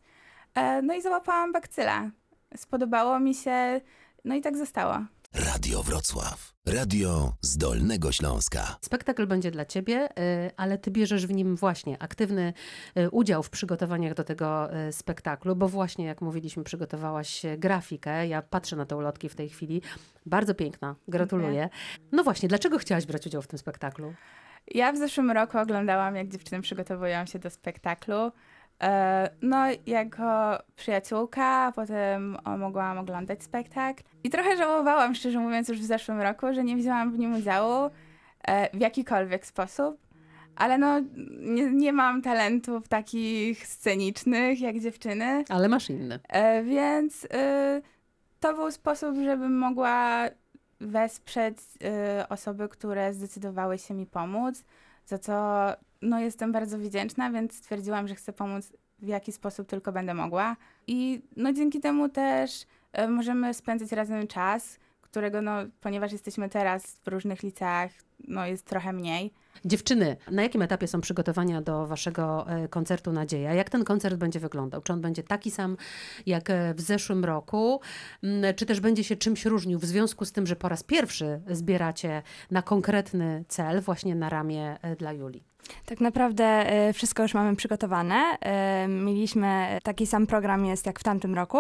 E, 0.55 0.83
no 0.83 0.95
i 0.95 1.03
załapałam 1.03 1.53
bakcyla. 1.53 2.11
Spodobało 2.57 3.21
mi 3.21 3.35
się, 3.35 3.81
no 4.25 4.35
i 4.35 4.41
tak 4.41 4.57
zostało. 4.57 4.95
Radio 5.35 5.83
Wrocław. 5.83 6.53
Radio 6.67 7.33
z 7.41 7.57
Dolnego 7.57 8.13
Śląska. 8.13 8.77
Spektakl 8.81 9.27
będzie 9.27 9.51
dla 9.51 9.65
ciebie, 9.65 10.09
y, 10.47 10.51
ale 10.57 10.79
ty 10.79 10.91
bierzesz 10.91 11.27
w 11.27 11.31
nim 11.31 11.57
właśnie 11.57 12.03
aktywny 12.03 12.53
y, 12.99 13.11
udział 13.11 13.43
w 13.43 13.51
przygotowaniach 13.51 14.15
do 14.15 14.25
tego 14.25 14.79
y, 14.89 14.93
spektaklu, 14.93 15.57
bo 15.57 15.69
właśnie, 15.69 16.05
jak 16.05 16.21
mówiliśmy, 16.21 16.65
przygotowałaś 16.65 17.43
grafikę. 17.59 18.29
Ja 18.29 18.43
patrzę 18.43 18.77
na 18.77 18.87
te 18.87 18.97
ulotki 18.97 19.29
w 19.29 19.35
tej 19.35 19.49
chwili. 19.49 19.83
Bardzo 20.27 20.55
piękna, 20.55 20.95
gratuluję. 21.09 21.69
No 22.13 22.25
właśnie, 22.25 22.49
dlaczego 22.49 22.79
chciałaś 22.79 23.07
brać 23.07 23.27
udział 23.27 23.43
w 23.43 23.47
tym 23.47 23.59
spektaklu? 23.59 24.15
Ja 24.69 24.93
w 24.93 24.97
zeszłym 24.97 25.31
roku 25.31 25.59
oglądałam, 25.59 26.17
jak 26.17 26.29
dziewczyny 26.29 26.63
przygotowują 26.63 27.27
się 27.27 27.39
do 27.39 27.51
spektaklu. 27.51 28.33
E, 28.83 29.31
No, 29.43 29.57
jako 29.87 30.59
przyjaciółka, 30.77 31.73
potem 31.77 32.37
mogłam 32.59 32.99
oglądać 32.99 33.43
spektakl. 33.43 34.03
I 34.25 34.31
trochę 34.31 34.57
żałowałam, 34.57 35.15
szczerze 35.15 35.39
mówiąc, 35.39 35.69
już 35.69 35.79
w 35.79 35.85
zeszłym 35.85 36.21
roku, 36.21 36.47
że 36.53 36.65
nie 36.65 36.77
wzięłam 36.77 37.13
w 37.13 37.19
nim 37.19 37.35
udziału 37.35 37.91
e, 38.43 38.77
w 38.77 38.81
jakikolwiek 38.81 39.47
sposób. 39.47 40.11
Ale 40.57 40.79
no, 40.79 41.01
nie, 41.41 41.71
nie 41.71 41.93
mam 41.93 42.23
talentów 42.23 42.89
takich 42.89 43.67
scenicznych 43.67 44.61
jak 44.61 44.81
dziewczyny. 44.81 45.45
Ale 45.49 45.69
masz 45.69 45.91
inny. 45.91 46.21
E, 46.29 46.63
więc 46.63 47.25
y, 47.25 47.29
to 48.41 48.55
był 48.55 48.71
sposób, 48.71 49.17
żebym 49.25 49.59
mogła 49.59 50.25
wesprzeć 50.81 51.59
y, 51.59 52.29
osoby, 52.29 52.69
które 52.69 53.15
zdecydowały 53.15 53.79
się 53.79 53.95
mi 53.95 54.07
pomóc, 54.07 54.65
za 55.07 55.19
co 55.19 55.67
no, 56.03 56.21
jestem 56.21 56.53
bardzo 56.53 56.79
wdzięczna, 56.79 57.31
więc 57.31 57.55
stwierdziłam, 57.55 58.09
że 58.09 58.15
chcę 58.15 58.33
pomóc 58.33 58.73
w 58.99 59.07
jaki 59.07 59.33
sposób 59.33 59.69
tylko 59.69 59.93
będę 59.93 60.15
mogła. 60.15 60.57
I 60.87 61.23
no, 61.37 61.53
dzięki 61.53 61.81
temu 61.81 62.09
też 62.09 62.67
y, 62.99 63.09
możemy 63.09 63.55
spędzać 63.55 63.93
razem 63.93 64.27
czas, 64.27 64.79
którego, 65.03 65.43
no, 65.43 65.53
ponieważ 65.81 66.13
jesteśmy 66.13 66.49
teraz 66.49 66.97
w 67.05 67.09
różnych 67.09 67.43
liceach, 67.43 67.91
no, 68.29 68.47
jest 68.47 68.67
trochę 68.67 68.93
mniej. 68.93 69.33
Dziewczyny, 69.65 70.17
na 70.31 70.43
jakim 70.43 70.63
etapie 70.63 70.89
są 70.89 71.01
przygotowania 71.01 71.63
do 71.63 71.87
waszego 71.87 72.51
e, 72.51 72.69
koncertu 72.69 73.13
Nadzieja? 73.13 73.55
Jak 73.55 73.71
ten 73.71 73.85
koncert 73.85 74.17
będzie 74.17 74.41
wyglądał? 74.41 74.83
Czy 74.83 74.93
on 74.93 75.01
będzie 75.01 75.23
taki 75.23 75.51
sam 75.51 75.77
jak 76.27 76.51
e, 76.51 76.75
w 76.75 76.81
zeszłym 76.81 77.25
roku? 77.25 77.81
Mm, 78.23 78.55
Czy 78.55 78.67
też 78.67 78.81
będzie 78.81 79.05
się 79.05 79.17
czymś 79.17 79.45
różnił 79.45 79.79
w 79.79 79.85
związku 79.85 80.25
z 80.25 80.33
tym, 80.33 80.47
że 80.47 80.57
po 80.57 80.69
raz 80.69 80.83
pierwszy 80.83 81.41
zbieracie 81.51 82.23
na 82.51 82.63
konkretny 82.63 83.45
cel, 83.49 83.81
właśnie 83.81 84.15
na 84.15 84.29
ramię 84.29 84.79
e, 84.83 84.97
dla 84.97 85.13
Julii? 85.13 85.50
Tak 85.87 86.01
naprawdę 86.01 86.45
e, 86.45 86.93
wszystko 86.93 87.23
już 87.23 87.35
mamy 87.35 87.57
przygotowane. 87.57 88.15
E, 88.41 88.89
Mieliśmy 88.89 89.79
taki 89.83 90.07
sam 90.07 90.27
program 90.27 90.65
jest 90.67 90.87
jak 90.87 91.01
w 91.01 91.03
tamtym 91.03 91.35
roku. 91.35 91.59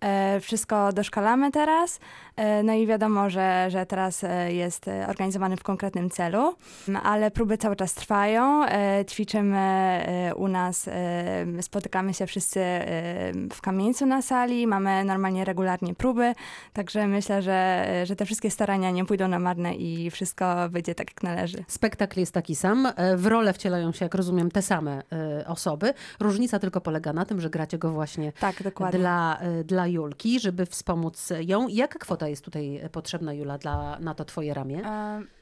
E, 0.00 0.40
Wszystko 0.40 0.92
doszkalamy 0.92 1.50
teraz. 1.50 2.00
E, 2.36 2.62
No 2.62 2.72
i 2.72 2.86
wiadomo, 2.86 3.30
że, 3.30 3.66
że 3.70 3.86
teraz 3.86 4.24
e, 4.24 4.52
jest 4.52 4.88
e, 4.88 5.06
organizowany 5.08 5.56
w 5.56 5.62
konkretnym 5.62 6.10
celu, 6.10 6.54
ale 7.02 7.30
próby 7.30 7.58
cały 7.58 7.76
czas 7.76 7.94
trwają. 7.94 8.64
E, 8.64 9.04
Ćwiczymy 9.04 9.58
e, 9.58 10.34
u 10.34 10.48
nas, 10.48 10.88
e, 10.88 11.62
spotykamy 11.62 12.14
się 12.14 12.26
wszyscy 12.26 12.60
e, 12.60 13.32
w 13.52 13.60
kamieńcu 13.60 14.06
na 14.06 14.22
sali, 14.22 14.66
mamy 14.66 15.04
normalnie 15.04 15.44
regularnie 15.44 15.94
próby, 15.94 16.32
także 16.72 17.06
myślę, 17.06 17.42
że, 17.42 17.86
że 18.04 18.16
te 18.16 18.24
wszystkie 18.24 18.50
starania 18.50 18.90
nie 18.90 19.04
pójdą 19.04 19.28
na 19.28 19.38
marne 19.38 19.74
i 19.74 20.10
wszystko 20.10 20.68
wyjdzie 20.68 20.94
tak 20.94 21.10
jak 21.10 21.22
należy. 21.22 21.64
Spektakl 21.68 22.20
jest 22.20 22.32
taki 22.34 22.56
sam. 22.56 22.86
e, 22.96 23.16
W 23.16 23.26
rolę 23.38 23.52
wcielają 23.52 23.92
się, 23.92 24.04
jak 24.04 24.14
rozumiem, 24.14 24.50
te 24.50 24.62
same 24.62 25.02
e, 25.12 25.46
osoby. 25.46 25.94
Różnica 26.20 26.58
tylko 26.58 26.80
polega 26.80 27.12
na 27.12 27.24
tym, 27.24 27.40
że 27.40 27.50
gracie 27.50 27.78
go 27.78 27.90
właśnie 27.92 28.32
Tak, 28.32 28.62
dokładnie. 28.62 28.98
dla, 29.00 29.38
e, 29.38 29.64
dla 29.64 29.86
Julki, 29.86 30.40
żeby 30.40 30.66
wspomóc 30.66 31.32
ją. 31.40 31.68
Jaka 31.68 31.98
kwota 31.98 32.28
jest 32.28 32.44
tutaj 32.44 32.76
e, 32.76 32.88
potrzebna, 32.88 33.32
Jula, 33.32 33.58
dla, 33.58 33.98
na 34.00 34.14
to 34.14 34.24
twoje 34.24 34.54
ramię? 34.54 34.82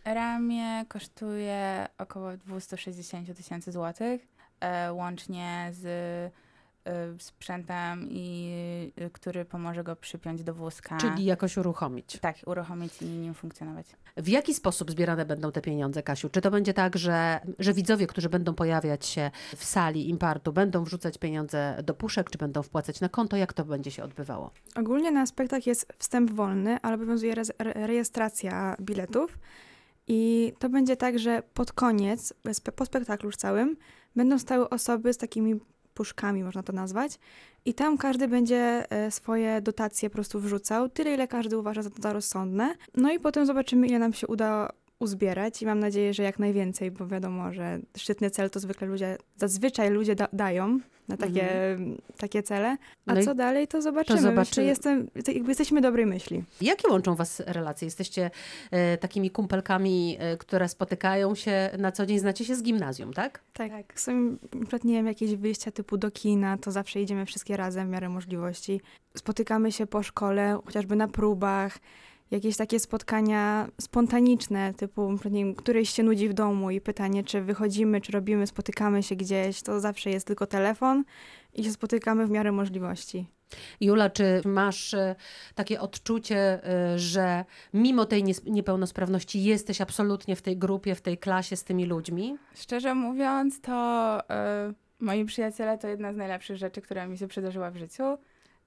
Ramię 0.05 0.85
kosztuje 0.89 1.87
około 1.99 2.37
260 2.37 3.37
tysięcy 3.37 3.73
złotych, 3.73 4.27
e, 4.61 4.93
łącznie 4.93 5.71
z 5.73 6.33
sprzętem, 7.19 8.07
i, 8.11 8.53
który 9.11 9.45
pomoże 9.45 9.85
go 9.85 9.97
przypiąć 9.97 10.43
do 10.43 10.55
wózka. 10.55 10.97
Czyli 10.97 11.25
jakoś 11.25 11.57
uruchomić. 11.57 12.19
Tak, 12.21 12.37
uruchomić 12.47 13.03
i 13.03 13.05
nim 13.05 13.35
funkcjonować. 13.35 13.87
W 14.17 14.29
jaki 14.29 14.55
sposób 14.55 14.91
zbierane 14.91 15.25
będą 15.25 15.53
te 15.53 15.61
pieniądze, 15.61 16.03
Kasiu? 16.03 16.29
Czy 16.29 16.41
to 16.41 16.51
będzie 16.51 16.75
tak, 16.75 16.97
że, 16.97 17.41
że 17.59 17.75
widzowie, 17.75 18.07
którzy 18.07 18.29
będą 18.29 18.55
pojawiać 18.55 19.07
się 19.07 19.31
w 19.57 19.65
sali 19.65 20.09
Impartu, 20.09 20.53
będą 20.53 20.85
wrzucać 20.85 21.19
pieniądze 21.19 21.83
do 21.85 21.95
puszek, 21.95 22.31
czy 22.31 22.39
będą 22.39 22.63
wpłacać 22.63 23.01
na 23.01 23.09
konto? 23.09 23.37
Jak 23.37 23.53
to 23.53 23.65
będzie 23.65 23.91
się 23.91 24.05
odbywało? 24.05 24.51
Ogólnie 24.77 25.11
na 25.11 25.27
spektakl 25.27 25.69
jest 25.69 25.93
wstęp 25.99 26.31
wolny, 26.31 26.79
ale 26.83 26.95
obowiązuje 26.95 27.33
re- 27.33 27.87
rejestracja 27.87 28.77
biletów. 28.81 29.39
I 30.09 30.53
to 30.59 30.69
będzie 30.69 30.97
tak, 30.97 31.19
że 31.19 31.43
pod 31.55 31.73
koniec, 31.73 32.35
po 32.77 32.85
spektaklu 32.87 33.29
już 33.29 33.37
całym, 33.37 33.77
będą 34.17 34.39
stały 34.39 34.69
osoby 34.69 35.13
z 35.13 35.17
takimi 35.17 35.61
puszkami, 35.97 36.45
można 36.45 36.63
to 36.63 36.73
nazwać. 36.73 37.19
I 37.65 37.75
tam 37.75 37.99
każdy 37.99 38.29
będzie 38.29 38.91
e, 38.91 39.11
swoje 39.11 39.61
dotacje 39.61 40.11
po 40.11 40.15
prostu 40.15 40.41
wrzucał, 40.41 40.89
tyle 40.89 41.15
ile 41.15 41.29
każdy 41.29 41.59
uważa 41.59 41.83
za, 41.83 41.91
za 42.01 42.13
rozsądne. 42.13 42.75
No 42.97 43.13
i 43.13 43.21
potem 43.21 43.47
zobaczymy, 43.47 43.87
ile 43.87 43.99
nam 43.99 44.13
się 44.13 44.27
uda 44.27 44.73
uzbierać 45.01 45.63
i 45.63 45.67
mam 45.67 45.79
nadzieję, 45.79 46.15
że 46.15 46.23
jak 46.23 46.39
najwięcej, 46.39 46.91
bo 46.91 47.07
wiadomo, 47.07 47.53
że 47.53 47.79
szczytny 47.97 48.31
cel 48.31 48.51
to 48.51 48.61
zwykle 48.61 48.87
ludzie, 48.89 49.17
zazwyczaj 49.37 49.91
ludzie 49.91 50.15
da- 50.15 50.29
dają 50.33 50.79
na 51.09 51.17
takie, 51.17 51.49
takie 52.19 52.43
cele. 52.43 52.77
A 53.07 53.15
No 53.15 53.23
co 53.23 53.35
dalej, 53.35 53.69
to 53.69 53.83
zobaczymy. 53.83 54.21
zobaczy- 54.21 54.51
Myślę, 54.51 54.65
jestem, 54.65 55.09
to 55.25 55.31
jakby 55.33 55.49
jesteśmy 55.51 55.81
dobrej 55.81 56.07
myśli. 56.07 56.45
Jakie 56.61 56.89
łączą 56.89 57.15
was 57.15 57.41
relacje? 57.47 57.87
Jesteście 57.87 58.31
e, 58.71 58.97
takimi 58.99 59.31
kumpelkami, 59.31 60.17
e, 60.21 60.37
które 60.37 60.69
spotykają 60.69 61.35
się 61.35 61.71
na 61.79 61.93
co 61.93 62.07
dzień, 62.07 62.19
znacie 62.19 62.45
się 62.45 62.57
z 62.57 62.63
gimnazjum, 62.63 63.13
tak? 63.13 63.41
Tak. 63.53 64.01
Są, 64.01 64.13
na 64.55 64.61
przykład, 64.61 64.85
nie 64.85 64.95
wiem, 64.95 65.07
jakieś 65.07 65.35
wyjścia 65.37 65.71
typu 65.71 65.97
do 65.99 66.11
kina, 66.11 66.59
to 66.59 66.71
zawsze 66.71 67.01
idziemy 67.03 67.27
wszystkie 67.27 67.57
razem 67.57 67.89
w 67.89 67.91
miarę 67.91 68.09
możliwości. 68.09 68.81
Spotykamy 69.17 69.73
się 69.73 69.87
po 69.87 70.03
szkole, 70.03 70.59
chociażby 70.65 70.97
na 70.97 71.09
próbach. 71.09 71.79
Jakieś 72.31 72.57
takie 72.57 72.81
spotkania 72.81 73.69
spontaniczne, 73.81 74.75
typu, 74.75 75.13
nie 75.31 75.45
wiem, 75.45 75.55
któryś 75.55 75.91
się 75.91 76.03
nudzi 76.03 76.29
w 76.29 76.35
domu 76.35 76.71
i 76.71 76.81
pytanie, 76.81 77.25
czy 77.25 77.41
wychodzimy, 77.41 78.01
czy 78.01 78.13
robimy, 78.13 78.47
spotykamy 78.47 79.03
się 79.03 79.17
gdzieś, 79.17 79.63
to 79.63 79.81
zawsze 79.81 80.11
jest 80.11 80.27
tylko 80.27 80.47
telefon 80.47 81.05
i 81.55 81.65
się 81.65 81.71
spotykamy 81.71 82.27
w 82.27 82.31
miarę 82.31 82.53
możliwości. 82.53 83.27
Jula, 83.81 84.11
czy 84.11 84.41
masz 84.45 84.95
e, 84.95 85.15
takie 85.55 85.81
odczucie, 85.81 86.37
e, 86.37 86.99
że 86.99 87.45
mimo 87.75 88.05
tej 88.05 88.25
niepełnosprawności 88.47 89.45
jesteś 89.45 89.81
absolutnie 89.81 90.37
w 90.37 90.43
tej 90.43 90.57
grupie, 90.57 90.95
w 90.95 91.01
tej 91.01 91.19
klasie 91.19 91.57
z 91.57 91.65
tymi 91.65 91.87
ludźmi? 91.87 92.37
Szczerze 92.55 92.95
mówiąc, 92.95 93.61
to 93.61 94.21
e, 94.31 94.73
moi 95.01 95.25
przyjaciele 95.25 95.79
to 95.79 95.89
jedna 95.89 96.13
z 96.13 96.17
najlepszych 96.17 96.57
rzeczy, 96.57 96.81
która 96.81 97.07
mi 97.07 97.19
się 97.19 97.29
przydarzyła 97.29 97.71
w 97.71 97.77
życiu. 97.77 98.19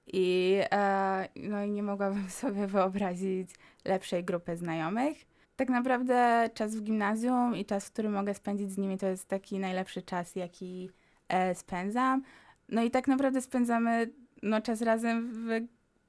I, 0.06 0.60
e, 0.72 1.28
no, 1.36 1.64
i 1.64 1.70
nie 1.70 1.82
mogłabym 1.82 2.30
sobie 2.40 2.66
wyobrazić 2.66 3.50
lepszej 3.84 4.24
grupy 4.24 4.56
znajomych. 4.56 5.24
Tak 5.56 5.68
naprawdę 5.68 6.50
czas 6.54 6.76
w 6.76 6.82
gimnazjum 6.82 7.56
i 7.56 7.64
czas, 7.64 7.90
który 7.90 8.08
mogę 8.08 8.34
spędzić 8.34 8.70
z 8.70 8.78
nimi, 8.78 8.98
to 8.98 9.06
jest 9.06 9.28
taki 9.28 9.58
najlepszy 9.58 10.02
czas, 10.02 10.36
jaki 10.36 10.90
e, 11.28 11.54
spędzam. 11.54 12.22
No 12.68 12.82
i 12.82 12.90
tak 12.90 13.08
naprawdę 13.08 13.42
spędzamy 13.42 14.10
no, 14.42 14.60
czas 14.60 14.82
razem 14.82 15.30
w 15.32 15.60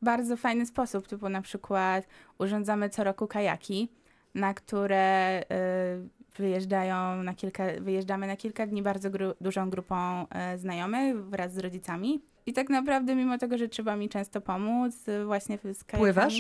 bardzo 0.01 0.37
fajny 0.37 0.65
sposób, 0.65 1.07
typu 1.07 1.29
na 1.29 1.41
przykład 1.41 2.07
urządzamy 2.39 2.89
co 2.89 3.03
roku 3.03 3.27
kajaki, 3.27 3.91
na 4.35 4.53
które 4.53 5.41
y, 5.41 6.09
wyjeżdżają 6.35 7.23
na 7.23 7.33
kilka, 7.33 7.63
wyjeżdżamy 7.81 8.27
na 8.27 8.35
kilka 8.35 8.67
dni 8.67 8.81
bardzo 8.81 9.09
gru, 9.09 9.33
dużą 9.41 9.69
grupą 9.69 10.27
e, 10.29 10.57
znajomych 10.57 11.25
wraz 11.25 11.53
z 11.53 11.57
rodzicami. 11.57 12.21
I 12.45 12.53
tak 12.53 12.69
naprawdę, 12.69 13.15
mimo 13.15 13.37
tego, 13.37 13.57
że 13.57 13.67
trzeba 13.69 13.95
mi 13.95 14.09
często 14.09 14.41
pomóc, 14.41 15.07
y, 15.07 15.25
właśnie 15.25 15.57
w- 15.57 15.61
z 15.61 15.83
kajakami. 15.83 15.99
Pływasz? 15.99 16.33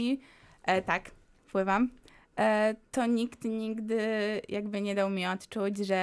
E, 0.63 0.81
tak, 0.81 1.11
pływam. 1.51 1.89
E, 2.39 2.75
to 2.91 3.05
nikt 3.05 3.43
nigdy 3.45 3.99
jakby 4.49 4.81
nie 4.81 4.95
dał 4.95 5.09
mi 5.09 5.27
odczuć, 5.27 5.77
że 5.77 5.95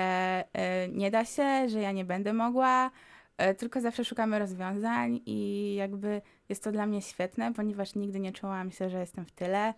e, 0.52 0.88
nie 0.88 1.11
da 1.11 1.25
się, 1.25 1.69
że 1.69 1.81
ja 1.81 1.93
nie 1.93 2.05
będę 2.05 2.33
mogła, 2.33 2.90
e, 3.38 3.55
tylko 3.55 3.81
zawsze 3.81 4.05
szukamy 4.05 4.38
rozwiązań 4.38 5.21
i 5.26 5.75
jakby 5.75 6.23
jest 6.49 6.64
to 6.64 6.73
dla 6.73 6.87
mnie 6.87 7.02
świetne, 7.02 7.55
ponieważ 7.55 7.95
nigdy 7.95 8.21
nie 8.21 8.33
czułam 8.33 8.71
się, 8.71 8.90
że 8.90 8.99
jestem 9.00 9.25
w 9.26 9.33
tyle, 9.33 9.75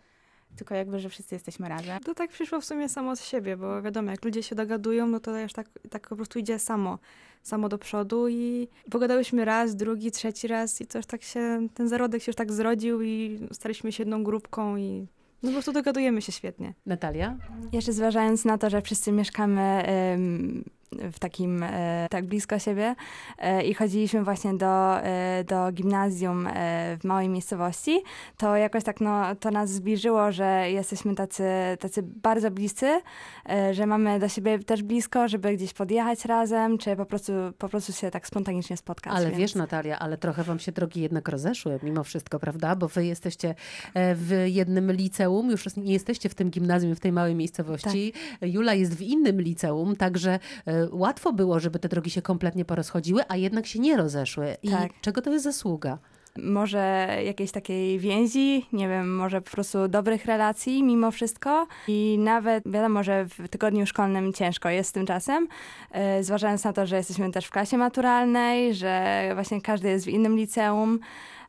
tylko 0.56 0.74
jakby, 0.74 1.00
że 1.00 1.08
wszyscy 1.08 1.34
jesteśmy 1.34 1.68
razem. 1.68 2.00
To 2.00 2.14
tak 2.14 2.30
przyszło 2.30 2.60
w 2.60 2.64
sumie 2.64 2.88
samo 2.88 3.16
z 3.16 3.24
siebie, 3.24 3.56
bo 3.56 3.82
wiadomo, 3.82 4.10
jak 4.10 4.24
ludzie 4.24 4.42
się 4.42 4.54
dogadują, 4.54 5.06
no 5.06 5.20
to 5.20 5.38
już 5.38 5.52
tak, 5.52 5.68
tak 5.90 6.08
po 6.08 6.16
prostu 6.16 6.38
idzie 6.38 6.58
samo, 6.58 6.98
samo 7.42 7.68
do 7.68 7.78
przodu 7.78 8.28
i 8.28 8.68
pogadałyśmy 8.90 9.44
raz, 9.44 9.76
drugi, 9.76 10.10
trzeci 10.10 10.46
raz 10.48 10.80
i 10.80 10.86
to 10.86 10.98
już 10.98 11.06
tak 11.06 11.22
się, 11.22 11.68
ten 11.74 11.88
zarodek 11.88 12.22
się 12.22 12.30
już 12.30 12.36
tak 12.36 12.52
zrodził 12.52 13.02
i 13.02 13.40
staliśmy 13.52 13.92
się 13.92 14.02
jedną 14.02 14.24
grupką 14.24 14.76
i 14.76 15.06
no 15.42 15.48
po 15.48 15.52
prostu 15.52 15.72
dogadujemy 15.72 16.22
się 16.22 16.32
świetnie. 16.32 16.74
Natalia? 16.86 17.36
Jeszcze 17.72 17.92
zważając 17.92 18.44
na 18.44 18.58
to, 18.58 18.70
że 18.70 18.82
wszyscy 18.82 19.12
mieszkamy 19.12 19.84
w 20.92 21.18
takim, 21.18 21.62
e, 21.62 22.06
tak 22.10 22.26
blisko 22.26 22.58
siebie 22.58 22.94
e, 23.38 23.62
i 23.62 23.74
chodziliśmy 23.74 24.24
właśnie 24.24 24.54
do, 24.54 25.00
e, 25.00 25.44
do 25.44 25.72
gimnazjum 25.72 26.48
w 27.00 27.04
małej 27.04 27.28
miejscowości, 27.28 28.02
to 28.36 28.56
jakoś 28.56 28.84
tak 28.84 29.00
no, 29.00 29.36
to 29.36 29.50
nas 29.50 29.70
zbliżyło, 29.70 30.32
że 30.32 30.70
jesteśmy 30.70 31.14
tacy, 31.14 31.44
tacy 31.80 32.02
bardzo 32.02 32.50
bliscy, 32.50 33.00
że 33.72 33.86
mamy 33.86 34.18
do 34.18 34.28
siebie 34.28 34.58
też 34.58 34.82
blisko, 34.82 35.28
żeby 35.28 35.56
gdzieś 35.56 35.72
podjechać 35.72 36.24
razem, 36.24 36.78
czy 36.78 36.96
po 36.96 37.06
prostu, 37.06 37.32
po 37.58 37.68
prostu 37.68 37.92
się 37.92 38.10
tak 38.10 38.26
spontanicznie 38.26 38.76
spotkać. 38.76 39.12
Ale 39.16 39.26
więc- 39.26 39.38
wiesz, 39.38 39.54
Natalia, 39.54 39.98
ale 39.98 40.18
trochę 40.18 40.44
wam 40.44 40.58
się 40.58 40.72
drogi 40.72 41.00
jednak 41.00 41.28
rozeszły 41.28 41.78
mimo 41.82 42.04
wszystko, 42.04 42.40
prawda? 42.40 42.76
Bo 42.76 42.88
wy 42.88 43.06
jesteście 43.06 43.54
w 43.94 44.44
jednym 44.46 44.92
liceum, 44.92 45.50
już 45.50 45.76
nie 45.76 45.92
jesteście 45.92 46.28
w 46.28 46.34
tym 46.34 46.50
gimnazjum, 46.50 46.94
w 46.94 47.00
tej 47.00 47.12
małej 47.12 47.34
miejscowości. 47.34 48.12
Jula 48.42 48.74
jest 48.74 48.94
w 48.94 49.00
innym 49.00 49.40
liceum, 49.40 49.96
także 49.96 50.38
łatwo 50.92 51.32
było, 51.32 51.60
żeby 51.60 51.78
te 51.78 51.88
drogi 51.88 52.10
się 52.10 52.22
kompletnie 52.22 52.64
porozchodziły, 52.64 53.22
a 53.28 53.36
jednak 53.36 53.66
się 53.66 53.78
nie 53.78 53.96
rozeszły. 53.96 54.56
I 54.62 54.70
Tak. 54.70 54.92
czego 55.00 55.22
to 55.22 55.30
jest 55.30 55.44
zasługa? 55.44 55.98
może 56.38 57.08
jakiejś 57.24 57.52
takiej 57.52 57.98
więzi, 57.98 58.66
nie 58.72 58.88
wiem, 58.88 59.16
może 59.16 59.40
po 59.40 59.50
prostu 59.50 59.88
dobrych 59.88 60.24
relacji 60.24 60.82
mimo 60.82 61.10
wszystko. 61.10 61.66
I 61.88 62.16
nawet 62.18 62.64
wiadomo, 62.72 63.02
że 63.02 63.24
w 63.24 63.48
tygodniu 63.48 63.86
szkolnym 63.86 64.32
ciężko 64.32 64.68
jest 64.68 64.90
z 64.90 64.92
tym 64.92 65.06
czasem, 65.06 65.48
e, 65.90 66.24
zważając 66.24 66.64
na 66.64 66.72
to, 66.72 66.86
że 66.86 66.96
jesteśmy 66.96 67.30
też 67.32 67.46
w 67.46 67.50
klasie 67.50 67.78
maturalnej, 67.78 68.74
że 68.74 69.30
właśnie 69.34 69.60
każdy 69.60 69.88
jest 69.88 70.04
w 70.04 70.08
innym 70.08 70.36
liceum, 70.36 70.98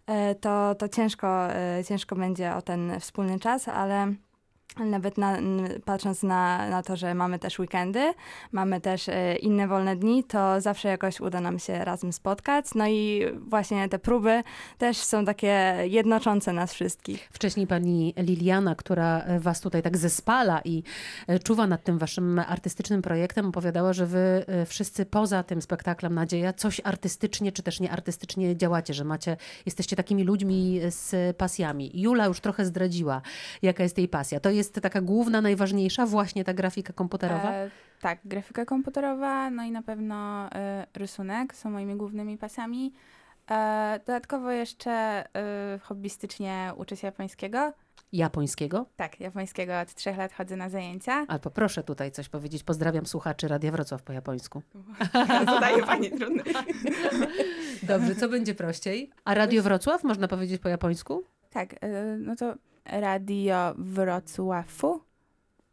e, 0.08 0.36
to, 0.36 0.76
to 0.76 0.90
ciężko, 0.90 1.54
e, 1.54 1.84
ciężko 1.88 2.16
będzie 2.16 2.56
o 2.56 2.62
ten 2.62 3.00
wspólny 3.00 3.40
czas, 3.40 3.68
ale 3.68 4.14
Nawet 4.78 5.18
na, 5.18 5.38
patrząc 5.86 6.24
na, 6.24 6.70
na 6.70 6.84
to, 6.84 6.96
że 6.96 7.16
mamy 7.16 7.40
też 7.40 7.60
weekendy, 7.60 8.13
mamy 8.51 8.82
też 8.82 9.10
e, 9.10 9.36
inne 9.36 9.68
wolne 9.68 9.96
dni, 9.96 10.24
to 10.24 10.62
zawsze 10.62 10.88
jakoś 10.88 11.20
uda 11.20 11.42
nam 11.42 11.60
się 11.60 11.86
razem 11.86 12.13
spotkać. 12.13 12.66
No 12.75 12.88
i 12.88 13.25
właśnie 13.48 13.90
te 13.90 14.00
próby 14.00 14.44
też 14.78 14.98
są 14.98 15.25
takie 15.25 15.78
jednoczące 15.84 16.54
nas 16.54 16.74
wszystkich. 16.74 17.30
Wcześniej 17.32 17.68
pani 17.68 18.13
Liliana, 18.18 18.75
która 18.75 19.20
e, 19.20 19.40
was 19.40 19.62
tutaj 19.62 19.82
tak 19.82 19.98
zespala 19.98 20.62
i 20.66 20.84
e, 21.28 21.40
czuwa 21.40 21.68
nad 21.68 21.84
tym 21.84 21.98
waszym 21.98 22.40
artystycznym 22.40 23.01
projektem, 23.01 23.46
opowiadała, 23.46 23.94
że 23.94 24.06
wy 24.06 24.46
wszyscy 24.66 25.06
poza 25.06 25.44
tym 25.44 25.62
spektaklem 25.62 26.13
Nadzieja 26.13 26.54
coś 26.54 26.82
artystycznie 26.84 27.51
czy 27.51 27.63
też 27.63 27.80
nieartystycznie 27.80 28.58
działacie, 28.58 28.94
że 28.94 29.04
macie, 29.04 29.38
jesteście 29.66 29.96
takimi 29.96 30.24
ludźmi 30.24 30.80
z 30.90 31.38
pasjami. 31.38 31.92
Jula 31.94 32.25
już 32.25 32.40
trochę 32.40 32.66
zdradziła, 32.66 33.22
jaka 33.62 33.84
jest 33.84 33.98
jej 33.98 34.08
pasja. 34.08 34.40
To 34.40 34.50
jest 34.50 34.61
taka 34.70 35.01
główna, 35.01 35.41
najważniejsza, 35.41 36.06
właśnie 36.06 36.44
ta 36.44 36.53
grafika 36.53 36.94
komputerowa? 36.94 37.51
E, 37.51 37.72
tak, 38.01 38.20
grafika 38.25 38.65
komputerowa, 38.65 39.50
no 39.50 39.63
i 39.63 39.72
na 39.72 39.82
pewno 39.82 40.50
e, 40.51 40.88
rysunek 40.94 41.56
są 41.56 41.70
moimi 41.70 41.96
głównymi 41.96 42.38
pasami. 42.38 42.94
E, 43.51 44.00
dodatkowo 44.06 44.51
jeszcze 44.51 44.91
e, 44.91 45.80
hobbystycznie 45.82 46.72
uczę 46.77 46.98
się 46.98 47.08
japońskiego. 47.08 47.74
Japońskiego? 48.12 48.86
Tak, 48.96 49.20
japońskiego 49.20 49.80
od 49.80 49.94
trzech 49.94 50.18
lat 50.18 50.34
chodzę 50.34 50.56
na 50.56 50.70
zajęcia. 50.70 51.25
A 51.27 51.39
poproszę 51.39 51.84
tutaj 51.84 52.12
coś 52.12 52.30
powiedzieć. 52.30 52.63
Pozdrawiam 52.63 53.06
słuchaczy 53.06 53.48
Radia 53.48 53.72
Wrocław 53.72 54.03
po 54.03 54.13
japońsku. 54.13 54.62
Zadaje 55.46 55.84
pani 55.84 56.12
trudne. 56.12 56.44
Dobrze, 57.84 58.15
co 58.15 58.30
będzie 58.30 58.56
prościej? 58.56 59.12
A 59.25 59.34
Radio 59.34 59.63
Wrocław 59.63 60.03
można 60.03 60.27
powiedzieć 60.27 60.62
po 60.62 60.70
japońsku? 60.70 61.24
Tak, 61.51 61.74
e, 61.81 62.17
no 62.17 62.36
to 62.36 62.53
Radio 62.86 63.74
Wrocławu. 63.77 65.01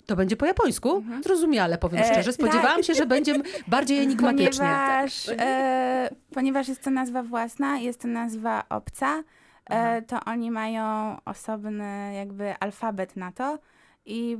To 0.07 0.17
będzie 0.17 0.37
po 0.37 0.47
japońsku? 0.47 0.97
Mhm. 0.97 1.23
Zrozumiale, 1.23 1.79
powiem 1.79 2.01
E, 2.01 2.05
szczerze. 2.05 2.33
Spodziewałam 2.33 2.77
tak. 2.77 2.85
się, 2.85 2.95
że 2.95 3.07
będzie 3.07 3.35
bardziej 3.67 3.99
enigmatycznie. 3.99 4.67
Ponieważ, 4.67 5.29
e, 5.29 6.11
ponieważ 6.35 6.69
jest 6.69 6.83
to 6.83 6.91
nazwa 6.91 7.23
własna, 7.23 7.79
jest 7.79 8.01
to 8.01 8.09
nazwa 8.09 8.65
obca, 8.69 9.23
e, 9.71 10.03
to 10.03 10.21
oni 10.27 10.51
mają 10.51 11.17
osobny 11.25 12.15
jakby 12.15 12.55
alfabet 12.61 13.17
na 13.17 13.33
to 13.33 13.59
i 14.07 14.39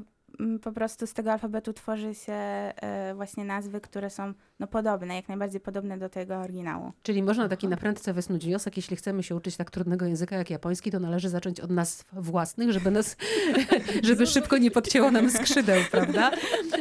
po 0.63 0.73
prostu 0.73 1.07
z 1.07 1.13
tego 1.13 1.33
alfabetu 1.33 1.73
tworzy 1.73 2.15
się 2.15 2.33
e, 2.33 3.13
właśnie 3.15 3.45
nazwy, 3.45 3.81
które 3.81 4.11
są 4.11 4.33
no, 4.61 4.67
podobne, 4.67 5.17
jak 5.17 5.29
najbardziej 5.29 5.61
podobne 5.61 5.99
do 5.99 6.09
tego 6.09 6.37
oryginału. 6.37 6.93
Czyli 7.03 7.23
można 7.23 7.49
taki 7.49 7.69
na 7.69 7.77
prędce 7.77 8.13
wysnuć 8.13 8.45
wniosek, 8.45 8.77
jeśli 8.77 8.97
chcemy 8.97 9.23
się 9.23 9.35
uczyć 9.35 9.57
tak 9.57 9.71
trudnego 9.71 10.07
języka 10.07 10.37
jak 10.37 10.51
japoński, 10.51 10.91
to 10.91 11.01
należy 11.01 11.29
zacząć 11.29 11.61
od 11.61 11.71
nazw 11.71 12.05
własnych, 12.13 12.73
żeby 12.73 12.91
nas, 12.91 13.17
żeby 14.03 14.27
szybko 14.27 14.59
nie 14.59 14.71
podcięło 14.71 15.11
nam 15.11 15.31
skrzydeł, 15.31 15.81
prawda? 15.91 16.31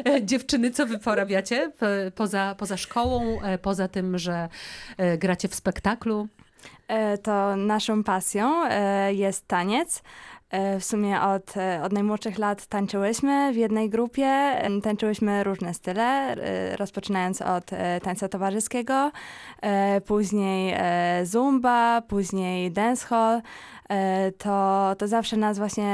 E, 0.05 0.25
Dziewczyny, 0.25 0.71
co 0.71 0.85
wy 0.85 0.99
porabiacie 0.99 1.71
poza, 2.15 2.55
poza 2.57 2.77
szkołą, 2.77 3.41
e, 3.41 3.57
poza 3.57 3.87
tym, 3.87 4.17
że 4.17 4.49
gracie 5.17 5.47
w 5.47 5.55
spektaklu? 5.55 6.27
To 7.23 7.55
naszą 7.55 8.03
pasją 8.03 8.69
jest 9.09 9.47
taniec. 9.47 10.03
E, 10.49 10.79
W 10.79 10.83
sumie 10.85 11.21
od, 11.21 11.57
e, 11.57 11.83
od 11.83 11.93
najmłodszych 11.93 12.37
lat 12.37 12.65
tańczyłyśmy 12.65 13.53
w 13.53 13.55
jednej 13.55 13.89
grupie. 13.89 14.61
Tańczyłyśmy 14.83 15.43
różne 15.43 15.73
style, 15.73 16.35
e, 16.35 16.77
rozpoczynając 16.77 17.41
od 17.41 17.65
tańca 18.03 18.29
towarzyskiego, 18.29 19.11
później 20.05 20.75
zumba, 21.23 22.01
później 22.01 22.71
dancehall. 22.71 23.41
E, 23.89 24.31
To, 24.31 24.95
to 24.97 25.07
zawsze 25.07 25.37
nas 25.37 25.57
właśnie 25.57 25.85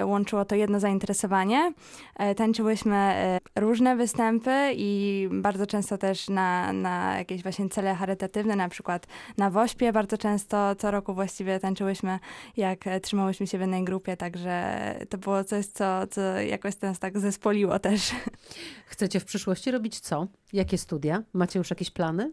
e, 0.00 0.06
łączyło 0.06 0.44
to 0.44 0.54
jedno 0.54 0.80
zainteresowanie. 0.80 1.72
E, 2.16 2.34
Tańczyłyśmy 2.34 3.14
różne 3.56 3.96
występy 3.96 4.72
i 4.76 5.28
bardzo 5.32 5.66
często 5.66 5.98
też 5.98 6.28
na, 6.28 6.72
na 6.72 7.18
jakieś 7.18 7.42
właśnie 7.42 7.68
cele 7.68 7.94
charytatywne, 7.94 8.56
na 8.56 8.68
przykład 8.68 9.06
na 9.36 9.50
Wośpie 9.50 9.92
bardzo 9.92 10.18
często, 10.18 10.74
co 10.74 10.90
roku 10.90 11.14
właściwie 11.14 11.60
tańczyłyśmy, 11.60 12.18
jak 12.56 12.84
trzymałyśmy 13.02 13.46
się 13.46 13.58
w 13.58 13.60
jednej 13.60 13.84
grupie, 13.84 14.16
także 14.16 14.78
to 15.08 15.18
było 15.18 15.44
coś, 15.44 15.66
co, 15.66 16.06
co 16.06 16.20
jakoś 16.40 16.80
nas 16.80 16.98
tak 16.98 17.18
zespoliło 17.18 17.78
też. 17.78 18.10
Chcecie 18.86 19.20
w 19.20 19.24
przyszłości 19.24 19.70
robić 19.70 20.00
co? 20.00 20.26
Jakie 20.52 20.78
studia? 20.78 21.22
Macie 21.32 21.58
już 21.58 21.70
jakieś 21.70 21.90
plany? 21.90 22.32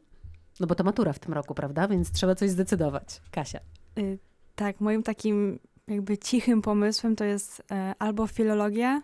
No 0.59 0.67
bo 0.67 0.75
to 0.75 0.83
matura 0.83 1.13
w 1.13 1.19
tym 1.19 1.33
roku, 1.33 1.55
prawda? 1.55 1.87
Więc 1.87 2.11
trzeba 2.11 2.35
coś 2.35 2.49
zdecydować. 2.49 3.21
Kasia. 3.31 3.59
Y, 3.99 4.19
Tak, 4.55 4.81
moim 4.81 5.03
takim 5.03 5.59
jakby 5.87 6.17
cichym 6.17 6.61
pomysłem 6.61 7.15
to 7.15 7.23
jest 7.23 7.63
e, 7.71 7.95
albo 7.99 8.27
filologia, 8.27 9.01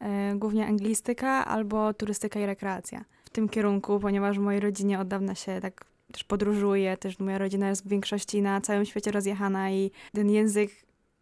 e, 0.00 0.34
głównie 0.36 0.66
anglistyka, 0.66 1.44
albo 1.44 1.94
turystyka 1.94 2.40
i 2.40 2.46
rekreacja. 2.46 3.04
W 3.24 3.30
tym 3.30 3.48
kierunku, 3.48 4.00
ponieważ 4.00 4.38
w 4.38 4.42
mojej 4.42 4.60
rodzinie 4.60 5.00
od 5.00 5.08
dawna 5.08 5.34
się 5.34 5.60
tak 5.60 5.84
też 6.12 6.24
podróżuje, 6.24 6.96
też 6.96 7.18
moja 7.18 7.38
rodzina 7.38 7.68
jest 7.68 7.84
w 7.84 7.88
większości 7.88 8.42
na 8.42 8.60
całym 8.60 8.84
świecie 8.84 9.10
rozjechana 9.10 9.70
i 9.70 9.90
ten 10.12 10.30
język, 10.30 10.70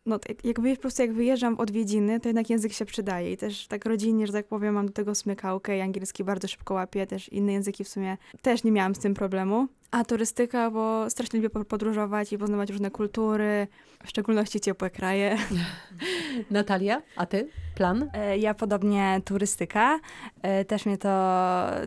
no 0.06 0.18
jak 0.44 0.56
po 0.56 0.80
prostu 0.80 1.02
jak 1.02 1.12
wyjeżdżam 1.12 1.56
w 1.56 1.60
odwiedziny, 1.60 2.20
to 2.20 2.28
jednak 2.28 2.50
język 2.50 2.72
się 2.72 2.84
przydaje 2.84 3.32
i 3.32 3.36
też 3.36 3.66
tak 3.66 3.84
rodzinnie, 3.84 4.26
że 4.26 4.32
tak 4.32 4.46
powiem, 4.46 4.74
mam 4.74 4.86
do 4.86 4.92
tego 4.92 5.14
smykałkę 5.14 5.78
i 5.78 5.80
angielski 5.80 6.24
bardzo 6.24 6.48
szybko 6.48 6.74
łapię, 6.74 7.06
też 7.06 7.28
inne 7.28 7.52
języki 7.52 7.84
w 7.84 7.88
sumie 7.88 8.16
też 8.42 8.64
nie 8.64 8.72
miałam 8.72 8.94
z 8.94 8.98
tym 8.98 9.14
problemu. 9.14 9.68
A 9.90 10.04
turystyka, 10.04 10.70
bo 10.70 11.10
strasznie 11.10 11.38
lubię 11.38 11.50
po- 11.50 11.64
podróżować 11.64 12.32
i 12.32 12.38
poznawać 12.38 12.70
różne 12.70 12.90
kultury, 12.90 13.66
w 14.04 14.08
szczególności 14.08 14.60
ciepłe 14.60 14.90
kraje. 14.90 15.36
Natalia, 16.50 17.02
a 17.16 17.26
ty? 17.26 17.48
Plan? 17.74 18.10
E, 18.14 18.38
Ja 18.38 18.54
podobnie 18.54 19.20
turystyka. 19.24 20.00
E, 20.42 20.64
Też 20.64 20.86
mnie 20.86 20.98
to 20.98 21.08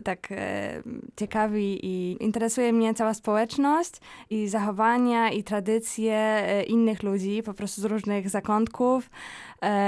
tak 0.04 0.28
e, 0.32 0.82
ciekawi 1.16 1.86
i 1.86 2.16
interesuje 2.24 2.72
mnie 2.72 2.94
cała 2.94 3.14
społeczność 3.14 3.90
i 4.30 4.48
zachowania 4.48 5.30
i 5.30 5.44
tradycje 5.44 6.42
innych 6.66 7.02
ludzi, 7.02 7.42
po 7.42 7.54
prostu 7.54 7.80
z 7.80 7.84
różnych 7.84 8.30
zakątków 8.30 9.10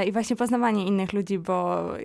i 0.06 0.12
właśnie 0.12 0.36
poznawanie 0.36 0.86
innych 0.86 1.12
ludzi, 1.12 1.38
bo 1.38 1.84
e, 1.98 2.02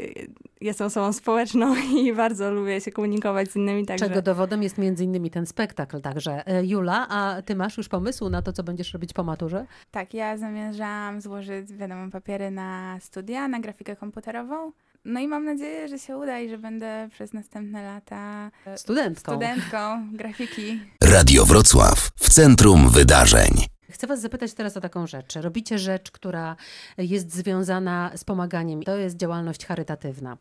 jestem 0.61 0.87
osobą 0.87 1.13
społeczną 1.13 1.75
i 2.03 2.13
bardzo 2.13 2.51
lubię 2.51 2.81
się 2.81 2.91
komunikować 2.91 3.51
z 3.51 3.55
innymi, 3.55 3.85
także... 3.85 4.07
Czego 4.07 4.21
dowodem 4.21 4.63
jest 4.63 4.77
między 4.77 5.03
innymi 5.03 5.31
ten 5.31 5.45
spektakl 5.45 6.01
także. 6.01 6.47
E, 6.47 6.65
Jula, 6.65 7.07
a 7.09 7.41
ty 7.41 7.55
masz 7.55 7.77
już 7.77 7.89
pomysł 7.89 8.29
na 8.29 8.41
to, 8.41 8.53
co 8.53 8.63
będziesz 8.63 8.93
robić 8.93 9.13
po 9.13 9.23
maturze? 9.23 9.65
Tak, 9.91 10.13
ja 10.13 10.37
zamierzam 10.37 11.21
złożyć, 11.21 11.73
wiadomo, 11.73 12.11
papiery 12.11 12.51
na 12.51 12.97
studia, 12.99 13.47
na 13.47 13.59
grafikę 13.59 13.95
komputerową. 13.95 14.71
No 15.05 15.19
i 15.19 15.27
mam 15.27 15.45
nadzieję, 15.45 15.87
że 15.87 15.99
się 15.99 16.17
uda 16.17 16.39
i 16.39 16.49
że 16.49 16.57
będę 16.57 17.09
przez 17.11 17.33
następne 17.33 17.83
lata 17.83 18.51
e, 18.65 18.77
Studentką. 18.77 19.31
studentką 19.31 20.07
grafiki. 20.13 20.79
Radio 21.03 21.45
Wrocław 21.45 22.11
w 22.15 22.29
centrum 22.29 22.89
wydarzeń. 22.89 23.70
Chcę 23.91 24.07
Was 24.07 24.21
zapytać 24.21 24.53
teraz 24.53 24.77
o 24.77 24.81
taką 24.81 25.07
rzecz. 25.07 25.35
Robicie 25.35 25.79
rzecz, 25.79 26.11
która 26.11 26.55
jest 26.97 27.33
związana 27.33 28.11
z 28.15 28.23
pomaganiem. 28.23 28.83
To 28.83 28.97
jest 28.97 29.17
działalność 29.17 29.65
charytatywna. 29.65 30.37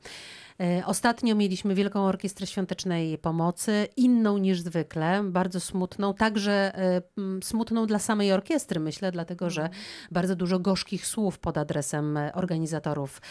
E, 0.60 0.86
Ostatnio 0.86 1.34
mieliśmy 1.34 1.74
Wielką 1.74 2.04
Orkiestrę 2.04 2.46
Świątecznej 2.46 3.18
Pomocy, 3.18 3.88
inną 3.96 4.38
niż 4.38 4.60
zwykle, 4.60 5.22
bardzo 5.24 5.60
smutną, 5.60 6.14
także 6.14 6.78
e, 6.78 7.02
smutną 7.42 7.86
dla 7.86 7.98
samej 7.98 8.32
orkiestry, 8.32 8.80
myślę, 8.80 9.12
dlatego 9.12 9.50
że 9.50 9.68
bardzo 10.10 10.36
dużo 10.36 10.58
gorzkich 10.58 11.06
słów 11.06 11.38
pod 11.38 11.58
adresem 11.58 12.16
e, 12.16 12.32
organizatorów 12.34 13.22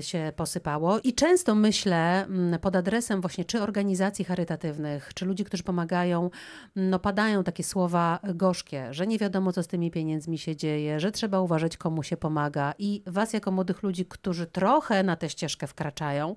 się 0.00 0.32
posypało. 0.36 0.98
I 0.98 1.14
często 1.14 1.54
myślę 1.54 2.26
pod 2.60 2.76
adresem 2.76 3.20
właśnie 3.20 3.44
czy 3.44 3.62
organizacji 3.62 4.24
charytatywnych, 4.24 5.14
czy 5.14 5.24
ludzi, 5.24 5.44
którzy 5.44 5.62
pomagają, 5.62 6.30
no 6.76 6.98
padają 6.98 7.44
takie 7.44 7.64
słowa 7.64 8.18
gorzkie, 8.34 8.94
że 8.94 9.06
nie 9.06 9.18
wiadomo, 9.18 9.52
co 9.52 9.62
z 9.62 9.66
tymi 9.66 9.90
pieniędzmi 9.90 10.38
się 10.38 10.56
dzieje, 10.56 11.00
że 11.00 11.12
trzeba 11.12 11.40
uważać, 11.40 11.76
komu 11.76 12.02
się 12.02 12.16
pomaga. 12.16 12.74
I 12.78 13.02
was, 13.06 13.32
jako 13.32 13.50
młodych 13.50 13.82
ludzi, 13.82 14.06
którzy 14.06 14.46
trochę 14.46 15.02
na 15.02 15.16
tę 15.16 15.28
ścieżkę 15.28 15.66
wkraczają, 15.66 16.34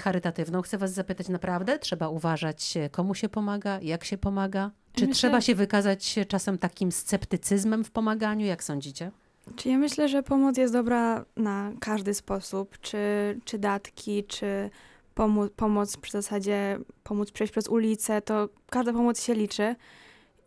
charytatywną, 0.00 0.62
chcę 0.62 0.78
was 0.78 0.92
zapytać 0.92 1.28
naprawdę, 1.28 1.78
trzeba 1.78 2.08
uważać, 2.08 2.74
komu 2.90 3.14
się 3.14 3.28
pomaga, 3.28 3.78
jak 3.82 4.04
się 4.04 4.18
pomaga? 4.18 4.70
Czy 4.92 5.00
Myślę- 5.06 5.14
trzeba 5.14 5.40
się 5.40 5.54
wykazać 5.54 6.14
czasem 6.28 6.58
takim 6.58 6.92
sceptycyzmem 6.92 7.84
w 7.84 7.90
pomaganiu? 7.90 8.46
Jak 8.46 8.64
sądzicie? 8.64 9.10
Czy 9.56 9.68
ja 9.68 9.78
myślę, 9.78 10.08
że 10.08 10.22
pomoc 10.22 10.56
jest 10.56 10.72
dobra 10.72 11.24
na 11.36 11.72
każdy 11.80 12.14
sposób, 12.14 12.78
czy, 12.80 12.98
czy 13.44 13.58
datki, 13.58 14.24
czy 14.24 14.70
pomu- 15.16 15.48
pomoc 15.56 15.96
w 15.96 16.10
zasadzie, 16.10 16.78
pomóc 17.04 17.30
przejść 17.30 17.50
przez 17.52 17.68
ulicę, 17.68 18.22
to 18.22 18.48
każda 18.70 18.92
pomoc 18.92 19.22
się 19.22 19.34
liczy. 19.34 19.76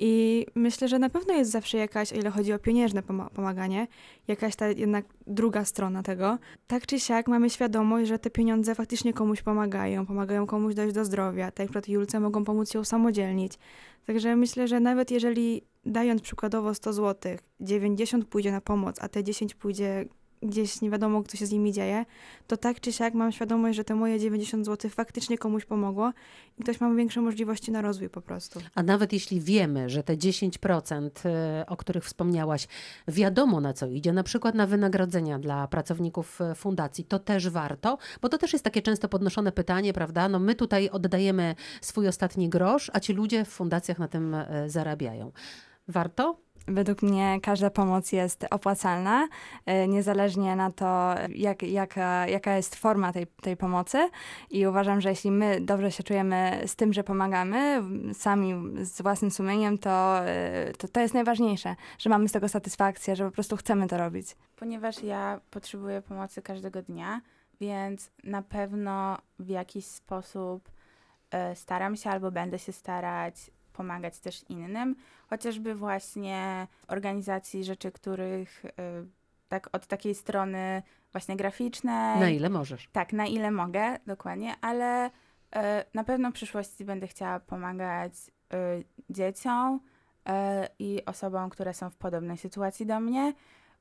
I 0.01 0.45
myślę, 0.55 0.87
że 0.87 0.99
na 0.99 1.09
pewno 1.09 1.33
jest 1.33 1.51
zawsze 1.51 1.77
jakaś, 1.77 2.13
o 2.13 2.15
ile 2.15 2.29
chodzi 2.29 2.53
o 2.53 2.59
pieniężne 2.59 3.01
poma- 3.01 3.29
pomaganie, 3.29 3.87
jakaś 4.27 4.55
ta 4.55 4.67
jednak 4.67 5.05
druga 5.27 5.65
strona 5.65 6.03
tego. 6.03 6.37
Tak 6.67 6.85
czy 6.85 6.99
siak 6.99 7.27
mamy 7.27 7.49
świadomość, 7.49 8.07
że 8.07 8.19
te 8.19 8.29
pieniądze 8.29 8.75
faktycznie 8.75 9.13
komuś 9.13 9.41
pomagają, 9.41 10.05
pomagają 10.05 10.47
komuś 10.47 10.75
dojść 10.75 10.95
do 10.95 11.05
zdrowia. 11.05 11.51
Tak 11.51 11.75
jak 11.75 11.89
Julce 11.89 12.19
mogą 12.19 12.43
pomóc 12.43 12.71
się 12.71 12.79
usamodzielnić. 12.79 13.53
Także 14.05 14.35
myślę, 14.35 14.67
że 14.67 14.79
nawet 14.79 15.11
jeżeli 15.11 15.61
dając 15.85 16.21
przykładowo 16.21 16.73
100 16.73 16.93
zł, 16.93 17.37
90 17.59 18.25
pójdzie 18.25 18.51
na 18.51 18.61
pomoc, 18.61 18.95
a 19.01 19.09
te 19.09 19.23
10 19.23 19.55
pójdzie 19.55 20.05
gdzieś 20.41 20.81
nie 20.81 20.89
wiadomo, 20.89 21.23
co 21.23 21.37
się 21.37 21.45
z 21.45 21.51
nimi 21.51 21.73
dzieje, 21.73 22.05
to 22.47 22.57
tak 22.57 22.79
czy 22.79 22.93
siak 22.93 23.13
mam 23.13 23.31
świadomość, 23.31 23.77
że 23.77 23.83
te 23.83 23.95
moje 23.95 24.19
90 24.19 24.65
zł 24.65 24.91
faktycznie 24.91 25.37
komuś 25.37 25.65
pomogło 25.65 26.11
i 26.59 26.63
ktoś 26.63 26.81
ma 26.81 26.93
większe 26.93 27.21
możliwości 27.21 27.71
na 27.71 27.81
rozwój 27.81 28.09
po 28.09 28.21
prostu. 28.21 28.59
A 28.75 28.83
nawet 28.83 29.13
jeśli 29.13 29.41
wiemy, 29.41 29.89
że 29.89 30.03
te 30.03 30.17
10%, 30.17 31.09
e, 31.25 31.65
o 31.67 31.77
których 31.77 32.03
wspomniałaś, 32.03 32.67
wiadomo 33.07 33.61
na 33.61 33.73
co 33.73 33.87
idzie, 33.87 34.13
na 34.13 34.23
przykład 34.23 34.55
na 34.55 34.67
wynagrodzenia 34.67 35.39
dla 35.39 35.67
pracowników 35.67 36.41
e, 36.41 36.55
fundacji, 36.55 37.05
to 37.05 37.19
też 37.19 37.49
warto, 37.49 37.97
bo 38.21 38.29
to 38.29 38.37
też 38.37 38.53
jest 38.53 38.65
takie 38.65 38.81
często 38.81 39.09
podnoszone 39.09 39.51
pytanie, 39.51 39.93
prawda? 39.93 40.29
No 40.29 40.39
my 40.39 40.55
tutaj 40.55 40.89
oddajemy 40.89 41.55
swój 41.81 42.07
ostatni 42.07 42.49
grosz, 42.49 42.91
a 42.93 42.99
ci 42.99 43.13
ludzie 43.13 43.45
w 43.45 43.49
fundacjach 43.49 43.99
na 43.99 44.07
tym 44.07 44.33
e, 44.33 44.69
zarabiają. 44.69 45.31
Warto? 45.87 46.48
Według 46.69 47.01
mnie 47.01 47.39
każda 47.41 47.69
pomoc 47.69 48.11
jest 48.11 48.45
opłacalna, 48.51 49.27
e, 49.65 49.87
niezależnie 49.87 50.55
na 50.55 50.71
to, 50.71 51.15
jak, 51.35 51.63
jaka, 51.63 52.27
jaka 52.27 52.55
jest 52.55 52.75
forma 52.75 53.13
tej, 53.13 53.27
tej 53.27 53.57
pomocy. 53.57 54.09
I 54.49 54.67
uważam, 54.67 55.01
że 55.01 55.09
jeśli 55.09 55.31
my 55.31 55.61
dobrze 55.61 55.91
się 55.91 56.03
czujemy 56.03 56.61
z 56.65 56.75
tym, 56.75 56.93
że 56.93 57.03
pomagamy, 57.03 57.83
sami 58.13 58.53
z 58.85 59.01
własnym 59.01 59.31
sumieniem, 59.31 59.77
to, 59.77 60.25
e, 60.25 60.71
to, 60.77 60.87
to 60.87 60.99
jest 60.99 61.13
najważniejsze, 61.13 61.75
że 61.99 62.09
mamy 62.09 62.29
z 62.29 62.31
tego 62.31 62.49
satysfakcję, 62.49 63.15
że 63.15 63.25
po 63.25 63.31
prostu 63.31 63.57
chcemy 63.57 63.87
to 63.87 63.97
robić. 63.97 64.35
Ponieważ 64.55 65.03
ja 65.03 65.39
potrzebuję 65.51 66.01
pomocy 66.01 66.41
każdego 66.41 66.81
dnia, 66.81 67.21
więc 67.61 68.11
na 68.23 68.41
pewno 68.41 69.17
w 69.39 69.49
jakiś 69.49 69.85
sposób 69.85 70.69
e, 71.31 71.55
staram 71.55 71.95
się 71.95 72.09
albo 72.09 72.31
będę 72.31 72.59
się 72.59 72.71
starać 72.71 73.51
pomagać 73.79 74.19
też 74.19 74.43
innym, 74.49 74.95
chociażby 75.29 75.75
właśnie 75.75 76.67
organizacji 76.87 77.63
rzeczy, 77.63 77.91
których 77.91 78.65
y, 78.65 78.69
tak 79.47 79.69
od 79.71 79.87
takiej 79.87 80.15
strony 80.15 80.83
właśnie 81.11 81.35
graficznej. 81.35 82.19
Na 82.19 82.29
ile 82.29 82.49
możesz? 82.49 82.89
Tak, 82.91 83.13
na 83.13 83.25
ile 83.25 83.51
mogę, 83.51 83.97
dokładnie, 84.07 84.55
ale 84.61 85.07
y, 85.07 85.11
na 85.93 86.03
pewno 86.03 86.29
w 86.31 86.33
przyszłości 86.33 86.85
będę 86.85 87.07
chciała 87.07 87.39
pomagać 87.39 88.13
y, 88.17 88.83
dzieciom 89.09 89.79
i 90.79 91.05
osobom, 91.05 91.49
które 91.49 91.73
są 91.73 91.89
w 91.89 91.95
podobnej 91.95 92.37
sytuacji 92.37 92.85
do 92.85 92.99
mnie, 92.99 93.33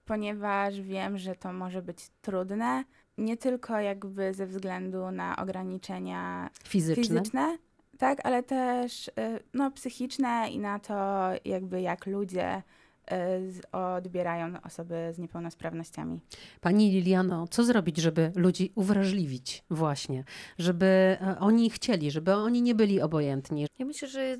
ponieważ 0.04 0.80
wiem, 0.80 1.18
że 1.18 1.34
to 1.34 1.52
może 1.52 1.82
być 1.82 1.98
trudne, 2.22 2.84
nie 3.18 3.36
tylko 3.36 3.80
jakby 3.80 4.34
ze 4.34 4.46
względu 4.46 5.10
na 5.10 5.36
ograniczenia 5.36 6.50
Fizyczne. 6.64 7.02
fizyczne 7.02 7.58
tak, 7.98 8.26
ale 8.26 8.42
też 8.42 9.08
y, 9.08 9.12
no, 9.54 9.70
psychiczne 9.70 10.50
i 10.50 10.58
na 10.58 10.78
to, 10.78 10.94
jakby 11.44 11.80
jak 11.80 12.06
ludzie 12.06 12.62
odbierają 13.72 14.62
osoby 14.62 15.10
z 15.12 15.18
niepełnosprawnościami. 15.18 16.20
Pani 16.60 16.90
Liliano, 16.90 17.48
co 17.48 17.64
zrobić, 17.64 17.96
żeby 17.96 18.32
ludzi 18.34 18.72
uwrażliwić 18.74 19.64
właśnie, 19.70 20.24
żeby 20.58 20.86
e, 20.86 21.36
oni 21.40 21.70
chcieli, 21.70 22.10
żeby 22.10 22.34
oni 22.34 22.62
nie 22.62 22.74
byli 22.74 23.00
obojętni? 23.00 23.66
Ja 23.78 23.86
myślę, 23.86 24.08
że 24.08 24.36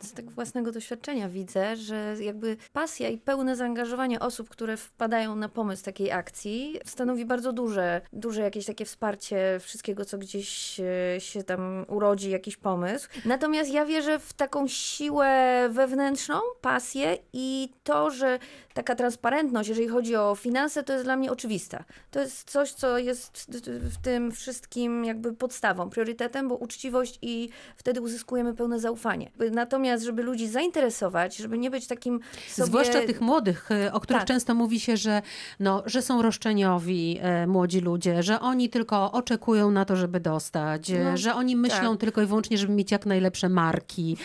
z 0.00 0.12
tak 0.12 0.30
własnego 0.30 0.72
doświadczenia 0.72 1.28
widzę, 1.28 1.76
że 1.76 2.16
jakby 2.20 2.56
pasja 2.72 3.08
i 3.08 3.18
pełne 3.18 3.56
zaangażowanie 3.56 4.20
osób, 4.20 4.48
które 4.48 4.76
wpadają 4.76 5.36
na 5.36 5.48
pomysł 5.48 5.84
takiej 5.84 6.12
akcji, 6.12 6.80
stanowi 6.84 7.24
bardzo 7.24 7.52
duże, 7.52 8.00
duże 8.12 8.40
jakieś 8.40 8.66
takie 8.66 8.84
wsparcie 8.84 9.58
wszystkiego, 9.60 10.04
co 10.04 10.18
gdzieś 10.18 10.80
e, 10.80 11.20
się 11.20 11.42
tam 11.42 11.84
urodzi, 11.88 12.30
jakiś 12.30 12.56
pomysł. 12.56 13.08
Natomiast 13.24 13.72
ja 13.72 13.86
wierzę 13.86 14.18
w 14.18 14.32
taką 14.32 14.68
siłę 14.68 15.68
wewnętrzną, 15.72 16.40
pasję 16.60 17.18
i 17.32 17.68
to, 17.84 17.99
że 18.10 18.38
taka 18.74 18.94
transparentność, 18.94 19.68
jeżeli 19.68 19.88
chodzi 19.88 20.16
o 20.16 20.34
finanse, 20.34 20.82
to 20.82 20.92
jest 20.92 21.04
dla 21.04 21.16
mnie 21.16 21.32
oczywista. 21.32 21.84
To 22.10 22.20
jest 22.20 22.50
coś, 22.50 22.72
co 22.72 22.98
jest 22.98 23.50
w 23.68 23.96
tym 23.96 24.32
wszystkim 24.32 25.04
jakby 25.04 25.32
podstawą, 25.32 25.90
priorytetem, 25.90 26.48
bo 26.48 26.56
uczciwość 26.56 27.18
i 27.22 27.48
wtedy 27.76 28.00
uzyskujemy 28.00 28.54
pełne 28.54 28.80
zaufanie. 28.80 29.30
Natomiast, 29.52 30.04
żeby 30.04 30.22
ludzi 30.22 30.48
zainteresować, 30.48 31.36
żeby 31.36 31.58
nie 31.58 31.70
być 31.70 31.86
takim 31.86 32.20
sobie... 32.48 32.66
Zwłaszcza 32.66 33.00
tych 33.00 33.20
młodych, 33.20 33.70
e, 33.70 33.92
o 33.92 34.00
których 34.00 34.20
Tak. 34.20 34.28
często 34.28 34.54
mówi 34.54 34.80
się, 34.80 34.96
że, 34.96 35.22
no, 35.60 35.82
że 35.86 36.02
są 36.02 36.22
roszczeniowi 36.22 37.18
e, 37.22 37.46
młodzi 37.46 37.80
ludzie, 37.80 38.22
że 38.22 38.40
oni 38.40 38.68
tylko 38.68 39.12
oczekują 39.12 39.70
na 39.70 39.84
to, 39.84 39.96
żeby 39.96 40.20
dostać, 40.20 40.90
e, 40.90 41.04
No, 41.04 41.16
że 41.16 41.34
oni 41.34 41.56
myślą 41.56 41.90
tak. 41.90 42.00
tylko 42.00 42.22
i 42.22 42.26
wyłącznie, 42.26 42.58
żeby 42.58 42.72
mieć 42.72 42.90
jak 42.92 43.06
najlepsze 43.06 43.48
marki. 43.48 44.16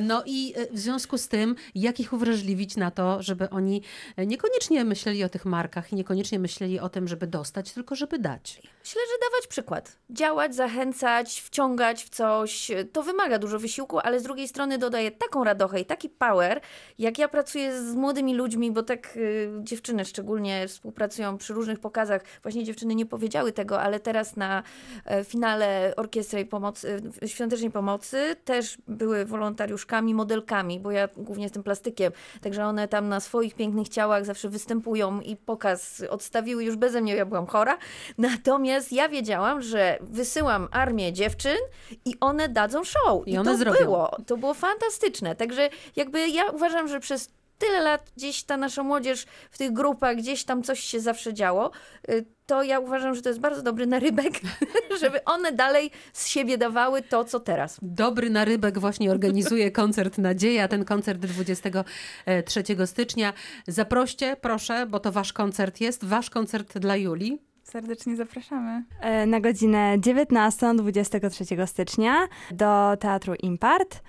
No 0.00 0.22
i 0.26 0.54
w 0.72 0.78
związku 0.78 1.18
z 1.18 1.28
tym, 1.28 1.56
jak 1.74 2.00
ich 2.00 2.12
uwrażliwić 2.12 2.76
na 2.76 2.90
to, 2.90 3.22
żeby 3.22 3.50
oni 3.50 3.71
e, 4.16 4.26
niekoniecznie 4.26 4.84
myśleli 4.84 5.24
o 5.24 5.28
tych 5.28 5.44
markach 5.44 5.92
i 5.92 5.96
niekoniecznie 5.96 6.38
myśleli 6.38 6.80
o 6.80 6.88
tym, 6.88 7.08
żeby 7.08 7.26
dostać, 7.26 7.72
tylko 7.72 7.94
żeby 7.94 8.18
dać. 8.18 8.62
Myślę, 8.80 9.02
że 9.12 9.30
dawać 9.30 9.46
przykład. 9.46 9.98
Działać, 10.10 10.54
zachęcać, 10.54 11.40
wciągać 11.40 12.04
w 12.04 12.08
coś. 12.08 12.70
To 12.92 13.02
wymaga 13.02 13.38
dużo 13.38 13.58
wysiłku, 13.58 13.98
ale 13.98 14.20
z 14.20 14.22
drugiej 14.22 14.48
strony 14.48 14.78
dodaje 14.78 15.10
taką 15.10 15.44
radochę 15.44 15.80
i 15.80 15.84
taki 15.84 16.08
power, 16.08 16.60
jak 16.98 17.18
ja 17.18 17.28
pracuję 17.28 17.82
z 17.82 17.94
młodymi 17.94 18.34
ludźmi, 18.34 18.72
bo 18.72 18.82
tak 18.82 19.16
y, 19.16 19.50
dziewczyny 19.62 20.04
szczególnie 20.04 20.68
współpracują 20.68 21.38
przy 21.38 21.54
różnych 21.54 21.78
pokazach. 21.80 22.22
Właśnie 22.42 22.64
dziewczyny 22.64 22.94
nie 22.94 23.06
powiedziały 23.06 23.52
tego, 23.52 23.80
ale 23.80 24.00
teraz 24.00 24.36
na 24.36 24.62
e, 25.04 25.24
finale 25.24 25.94
Orkiestry 25.96 26.46
Pomocy, 26.46 27.02
e, 27.22 27.28
Świątecznej 27.28 27.70
Pomocy 27.70 28.36
też 28.44 28.78
były 28.88 29.24
wolontariuszkami, 29.24 30.14
modelkami, 30.14 30.80
bo 30.80 30.90
ja 30.90 31.08
głównie 31.16 31.44
jestem 31.44 31.62
plastykiem, 31.62 32.12
także 32.40 32.64
one 32.64 32.88
tam 32.88 33.08
na 33.08 33.20
swoich 33.20 33.51
pięknych 33.54 33.88
ciałach 33.88 34.24
zawsze 34.24 34.48
występują 34.48 35.20
i 35.20 35.36
pokaz 35.36 36.02
odstawiły 36.10 36.64
już 36.64 36.76
beze 36.76 37.00
mnie, 37.00 37.14
ja 37.14 37.26
byłam 37.26 37.46
chora. 37.46 37.78
Natomiast 38.18 38.92
ja 38.92 39.08
wiedziałam, 39.08 39.62
że 39.62 39.98
wysyłam 40.00 40.68
armię 40.70 41.12
dziewczyn 41.12 41.56
i 42.04 42.14
one 42.20 42.48
dadzą 42.48 42.84
show. 42.84 43.26
I 43.26 43.38
one 43.38 43.50
to 43.50 43.56
zrobią. 43.56 43.80
było, 43.80 44.16
to 44.26 44.36
było 44.36 44.54
fantastyczne. 44.54 45.36
Także 45.36 45.70
jakby 45.96 46.28
ja 46.28 46.44
uważam, 46.50 46.88
że 46.88 47.00
przez 47.00 47.28
tyle 47.66 47.80
lat 47.80 48.10
gdzieś 48.16 48.42
ta 48.42 48.56
nasza 48.56 48.82
młodzież 48.82 49.26
w 49.50 49.58
tych 49.58 49.72
grupach, 49.72 50.16
gdzieś 50.16 50.44
tam 50.44 50.62
coś 50.62 50.80
się 50.80 51.00
zawsze 51.00 51.34
działo, 51.34 51.70
y, 52.10 52.24
to 52.46 52.62
ja 52.62 52.80
uważam, 52.80 53.14
że 53.14 53.22
to 53.22 53.28
jest 53.28 53.40
bardzo 53.40 53.62
dobry 53.62 53.86
narybek, 53.86 54.32
żeby 55.00 55.24
one 55.24 55.52
dalej 55.52 55.90
z 56.12 56.28
siebie 56.28 56.58
dawały 56.58 57.02
to, 57.02 57.24
co 57.24 57.40
teraz. 57.40 57.78
Dobry 57.82 58.30
Narybek 58.30 58.78
właśnie 58.78 59.10
organizuje 59.10 59.70
koncert 59.82 60.18
Nadzieja, 60.18 60.68
ten 60.68 60.84
koncert 60.84 61.20
23 61.20 62.62
stycznia. 62.86 63.32
Zaproście, 63.68 64.36
proszę, 64.40 64.86
bo 64.86 65.00
to 65.00 65.12
wasz 65.12 65.32
koncert 65.32 65.80
jest, 65.80 66.04
wasz 66.04 66.30
koncert 66.30 66.78
dla 66.78 66.96
Julii. 66.96 67.38
Serdecznie 67.62 68.16
zapraszamy. 68.16 68.84
E, 69.00 69.26
Na 69.26 69.40
godzinę 69.40 69.96
19, 69.98 70.74
23 70.74 71.44
stycznia 71.66 72.28
do 72.50 72.96
Teatru 73.00 73.34
Impart. 73.34 74.02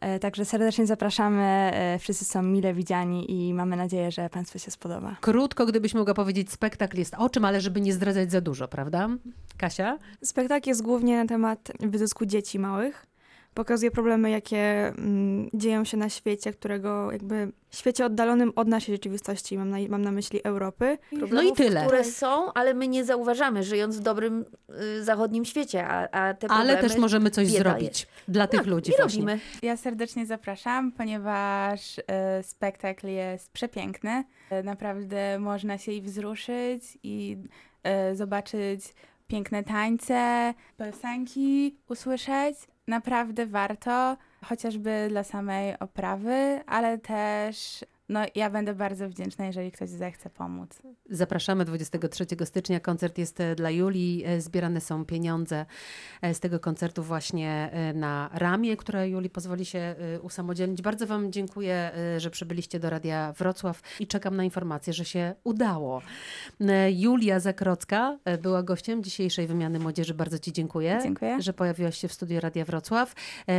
E, 0.00 0.18
Także 0.18 0.44
serdecznie 0.44 0.86
zapraszamy. 0.86 1.42
e, 1.42 1.98
Wszyscy 1.98 2.24
są 2.24 2.42
mile 2.42 2.74
widziani 2.74 3.48
i 3.48 3.54
mamy 3.54 3.76
nadzieję, 3.76 4.10
że 4.12 4.30
Państwu 4.30 4.58
się 4.58 4.70
spodoba. 4.70 5.16
Krótko, 5.20 5.66
gdybyś 5.66 5.94
mogła 5.94 6.14
powiedzieć, 6.14 6.52
spektakl 6.52 6.98
jest 6.98 7.14
o 7.18 7.30
czym, 7.30 7.44
ale 7.44 7.60
żeby 7.60 7.80
nie 7.80 7.92
zdradzać 7.92 8.30
za 8.30 8.40
dużo, 8.40 8.68
prawda? 8.68 9.08
Kasia? 9.58 9.98
Spektakl 10.24 10.68
jest 10.68 10.82
głównie 10.82 11.16
na 11.16 11.26
temat 11.26 11.72
wyzysku 11.80 12.26
dzieci 12.26 12.58
małych. 12.58 13.06
Pokazuje 13.58 13.90
problemy, 13.90 14.30
jakie 14.30 14.86
mm, 14.86 15.50
dzieją 15.54 15.84
się 15.84 15.96
na 15.96 16.08
świecie, 16.08 16.52
którego 16.52 17.12
jakby 17.12 17.52
świecie 17.70 18.06
oddalonym 18.06 18.52
od 18.56 18.68
naszej 18.68 18.94
rzeczywistości, 18.94 19.58
mam 19.58 19.70
na, 19.70 19.76
mam 19.88 20.02
na 20.02 20.12
myśli 20.12 20.40
Europy. 20.44 20.98
Problemów, 21.18 21.58
tyle. 21.58 21.84
które 21.86 22.04
są, 22.04 22.52
ale 22.52 22.74
my 22.74 22.88
nie 22.88 23.04
zauważamy, 23.04 23.62
żyjąc 23.62 23.96
w 23.96 24.00
dobrym 24.00 24.44
y, 24.98 25.04
zachodnim 25.04 25.44
świecie, 25.44 25.86
a, 25.86 26.08
a 26.10 26.34
te 26.34 26.46
problemy 26.46 26.72
Ale 26.72 26.82
też 26.88 26.96
możemy 26.96 27.30
coś 27.30 27.48
zrobić 27.48 28.06
dla 28.28 28.46
tych 28.46 28.60
Tak, 28.60 28.68
ludzi 28.68 28.92
I 28.92 28.96
właśnie. 28.96 29.20
robimy. 29.20 29.40
Ja 29.62 29.76
serdecznie 29.76 30.26
zapraszam, 30.26 30.92
ponieważ 30.92 32.00
e, 32.06 32.42
spektakl 32.42 33.06
jest 33.06 33.52
przepiękny. 33.52 34.24
E, 34.50 34.62
naprawdę 34.62 35.38
można 35.38 35.78
się 35.78 35.92
i 35.92 36.02
wzruszyć 36.02 36.98
i 37.02 37.36
e, 37.82 38.16
zobaczyć 38.16 38.94
piękne 39.28 39.64
tańce, 39.64 40.54
piosenki, 40.78 41.76
usłyszeć. 41.88 42.56
Naprawdę 42.86 43.46
warto, 43.46 44.16
chociażby 44.44 45.06
dla 45.08 45.24
samej 45.24 45.78
oprawy, 45.78 46.60
ale 46.66 46.98
też 46.98 47.84
no, 48.08 48.20
ja 48.34 48.50
będę 48.50 48.74
bardzo 48.74 49.08
wdzięczna, 49.08 49.46
jeżeli 49.46 49.72
ktoś 49.72 49.88
zechce 49.88 50.30
pomóc. 50.30 50.82
Zapraszamy 51.10 51.64
23 51.64 52.26
stycznia. 52.44 52.80
Koncert 52.80 53.18
jest 53.18 53.40
e, 53.40 53.54
dla 53.54 53.70
Julii. 53.70 54.24
E, 54.26 54.40
Zbierane 54.40 54.80
są 54.80 55.04
pieniądze 55.04 55.66
e, 56.22 56.34
z 56.34 56.40
tego 56.40 56.60
koncertu 56.60 57.02
właśnie 57.02 57.70
na 57.94 58.30
ramię, 58.32 58.76
które 58.76 59.08
Julii 59.08 59.30
pozwoli 59.30 59.64
się 59.64 59.94
usamodzielnić. 60.22 60.82
Bardzo 60.82 61.06
Wam 61.06 61.32
dziękuję, 61.32 61.90
że 62.16 62.30
przybyliście 62.30 62.80
do 62.80 62.90
Radia 62.90 63.32
Wrocław 63.32 63.82
i 64.00 64.06
czekam 64.06 64.36
na 64.36 64.44
informację, 64.44 64.92
że 64.92 65.04
się 65.04 65.34
udało. 65.44 66.02
Julia 66.90 67.40
Zakrocka 67.40 68.18
była 68.42 68.62
gościem 68.62 69.04
dzisiejszej 69.04 69.46
wymiany 69.46 69.78
młodzieży. 69.78 70.14
Bardzo 70.14 70.38
Ci 70.38 70.52
dziękuję, 70.52 70.98
Dziękuję. 71.02 71.42
że 71.42 71.52
pojawiłaś 71.52 71.98
się 71.98 72.08
w 72.08 72.12
studiu 72.12 72.40
Radia 72.40 72.64
Wrocław. 72.64 73.14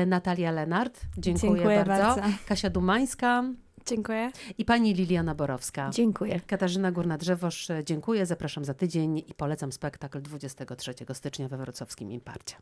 Natalia 0.07 0.51
Lenart, 0.51 1.01
dziękuję, 1.17 1.51
Dziękuję 1.51 1.83
bardzo. 1.85 2.21
bardzo. 2.21 2.37
Kasia 2.47 2.69
Dumańska. 2.69 3.43
Dziękuję. 3.89 4.31
I 4.57 4.65
pani 4.65 4.93
Liliana 4.93 5.35
Borowska. 5.35 5.89
Dziękuję. 5.93 6.39
Katarzyna 6.47 6.91
Górna-Drzewosz, 6.91 7.67
dziękuję. 7.83 8.25
Zapraszam 8.25 8.65
za 8.65 8.73
tydzień 8.73 9.17
i 9.17 9.33
polecam 9.37 9.71
spektakl 9.71 10.21
23 10.21 10.93
stycznia 11.13 11.47
we 11.47 11.57
wrocławskim 11.57 12.11
Imparcie. 12.11 12.55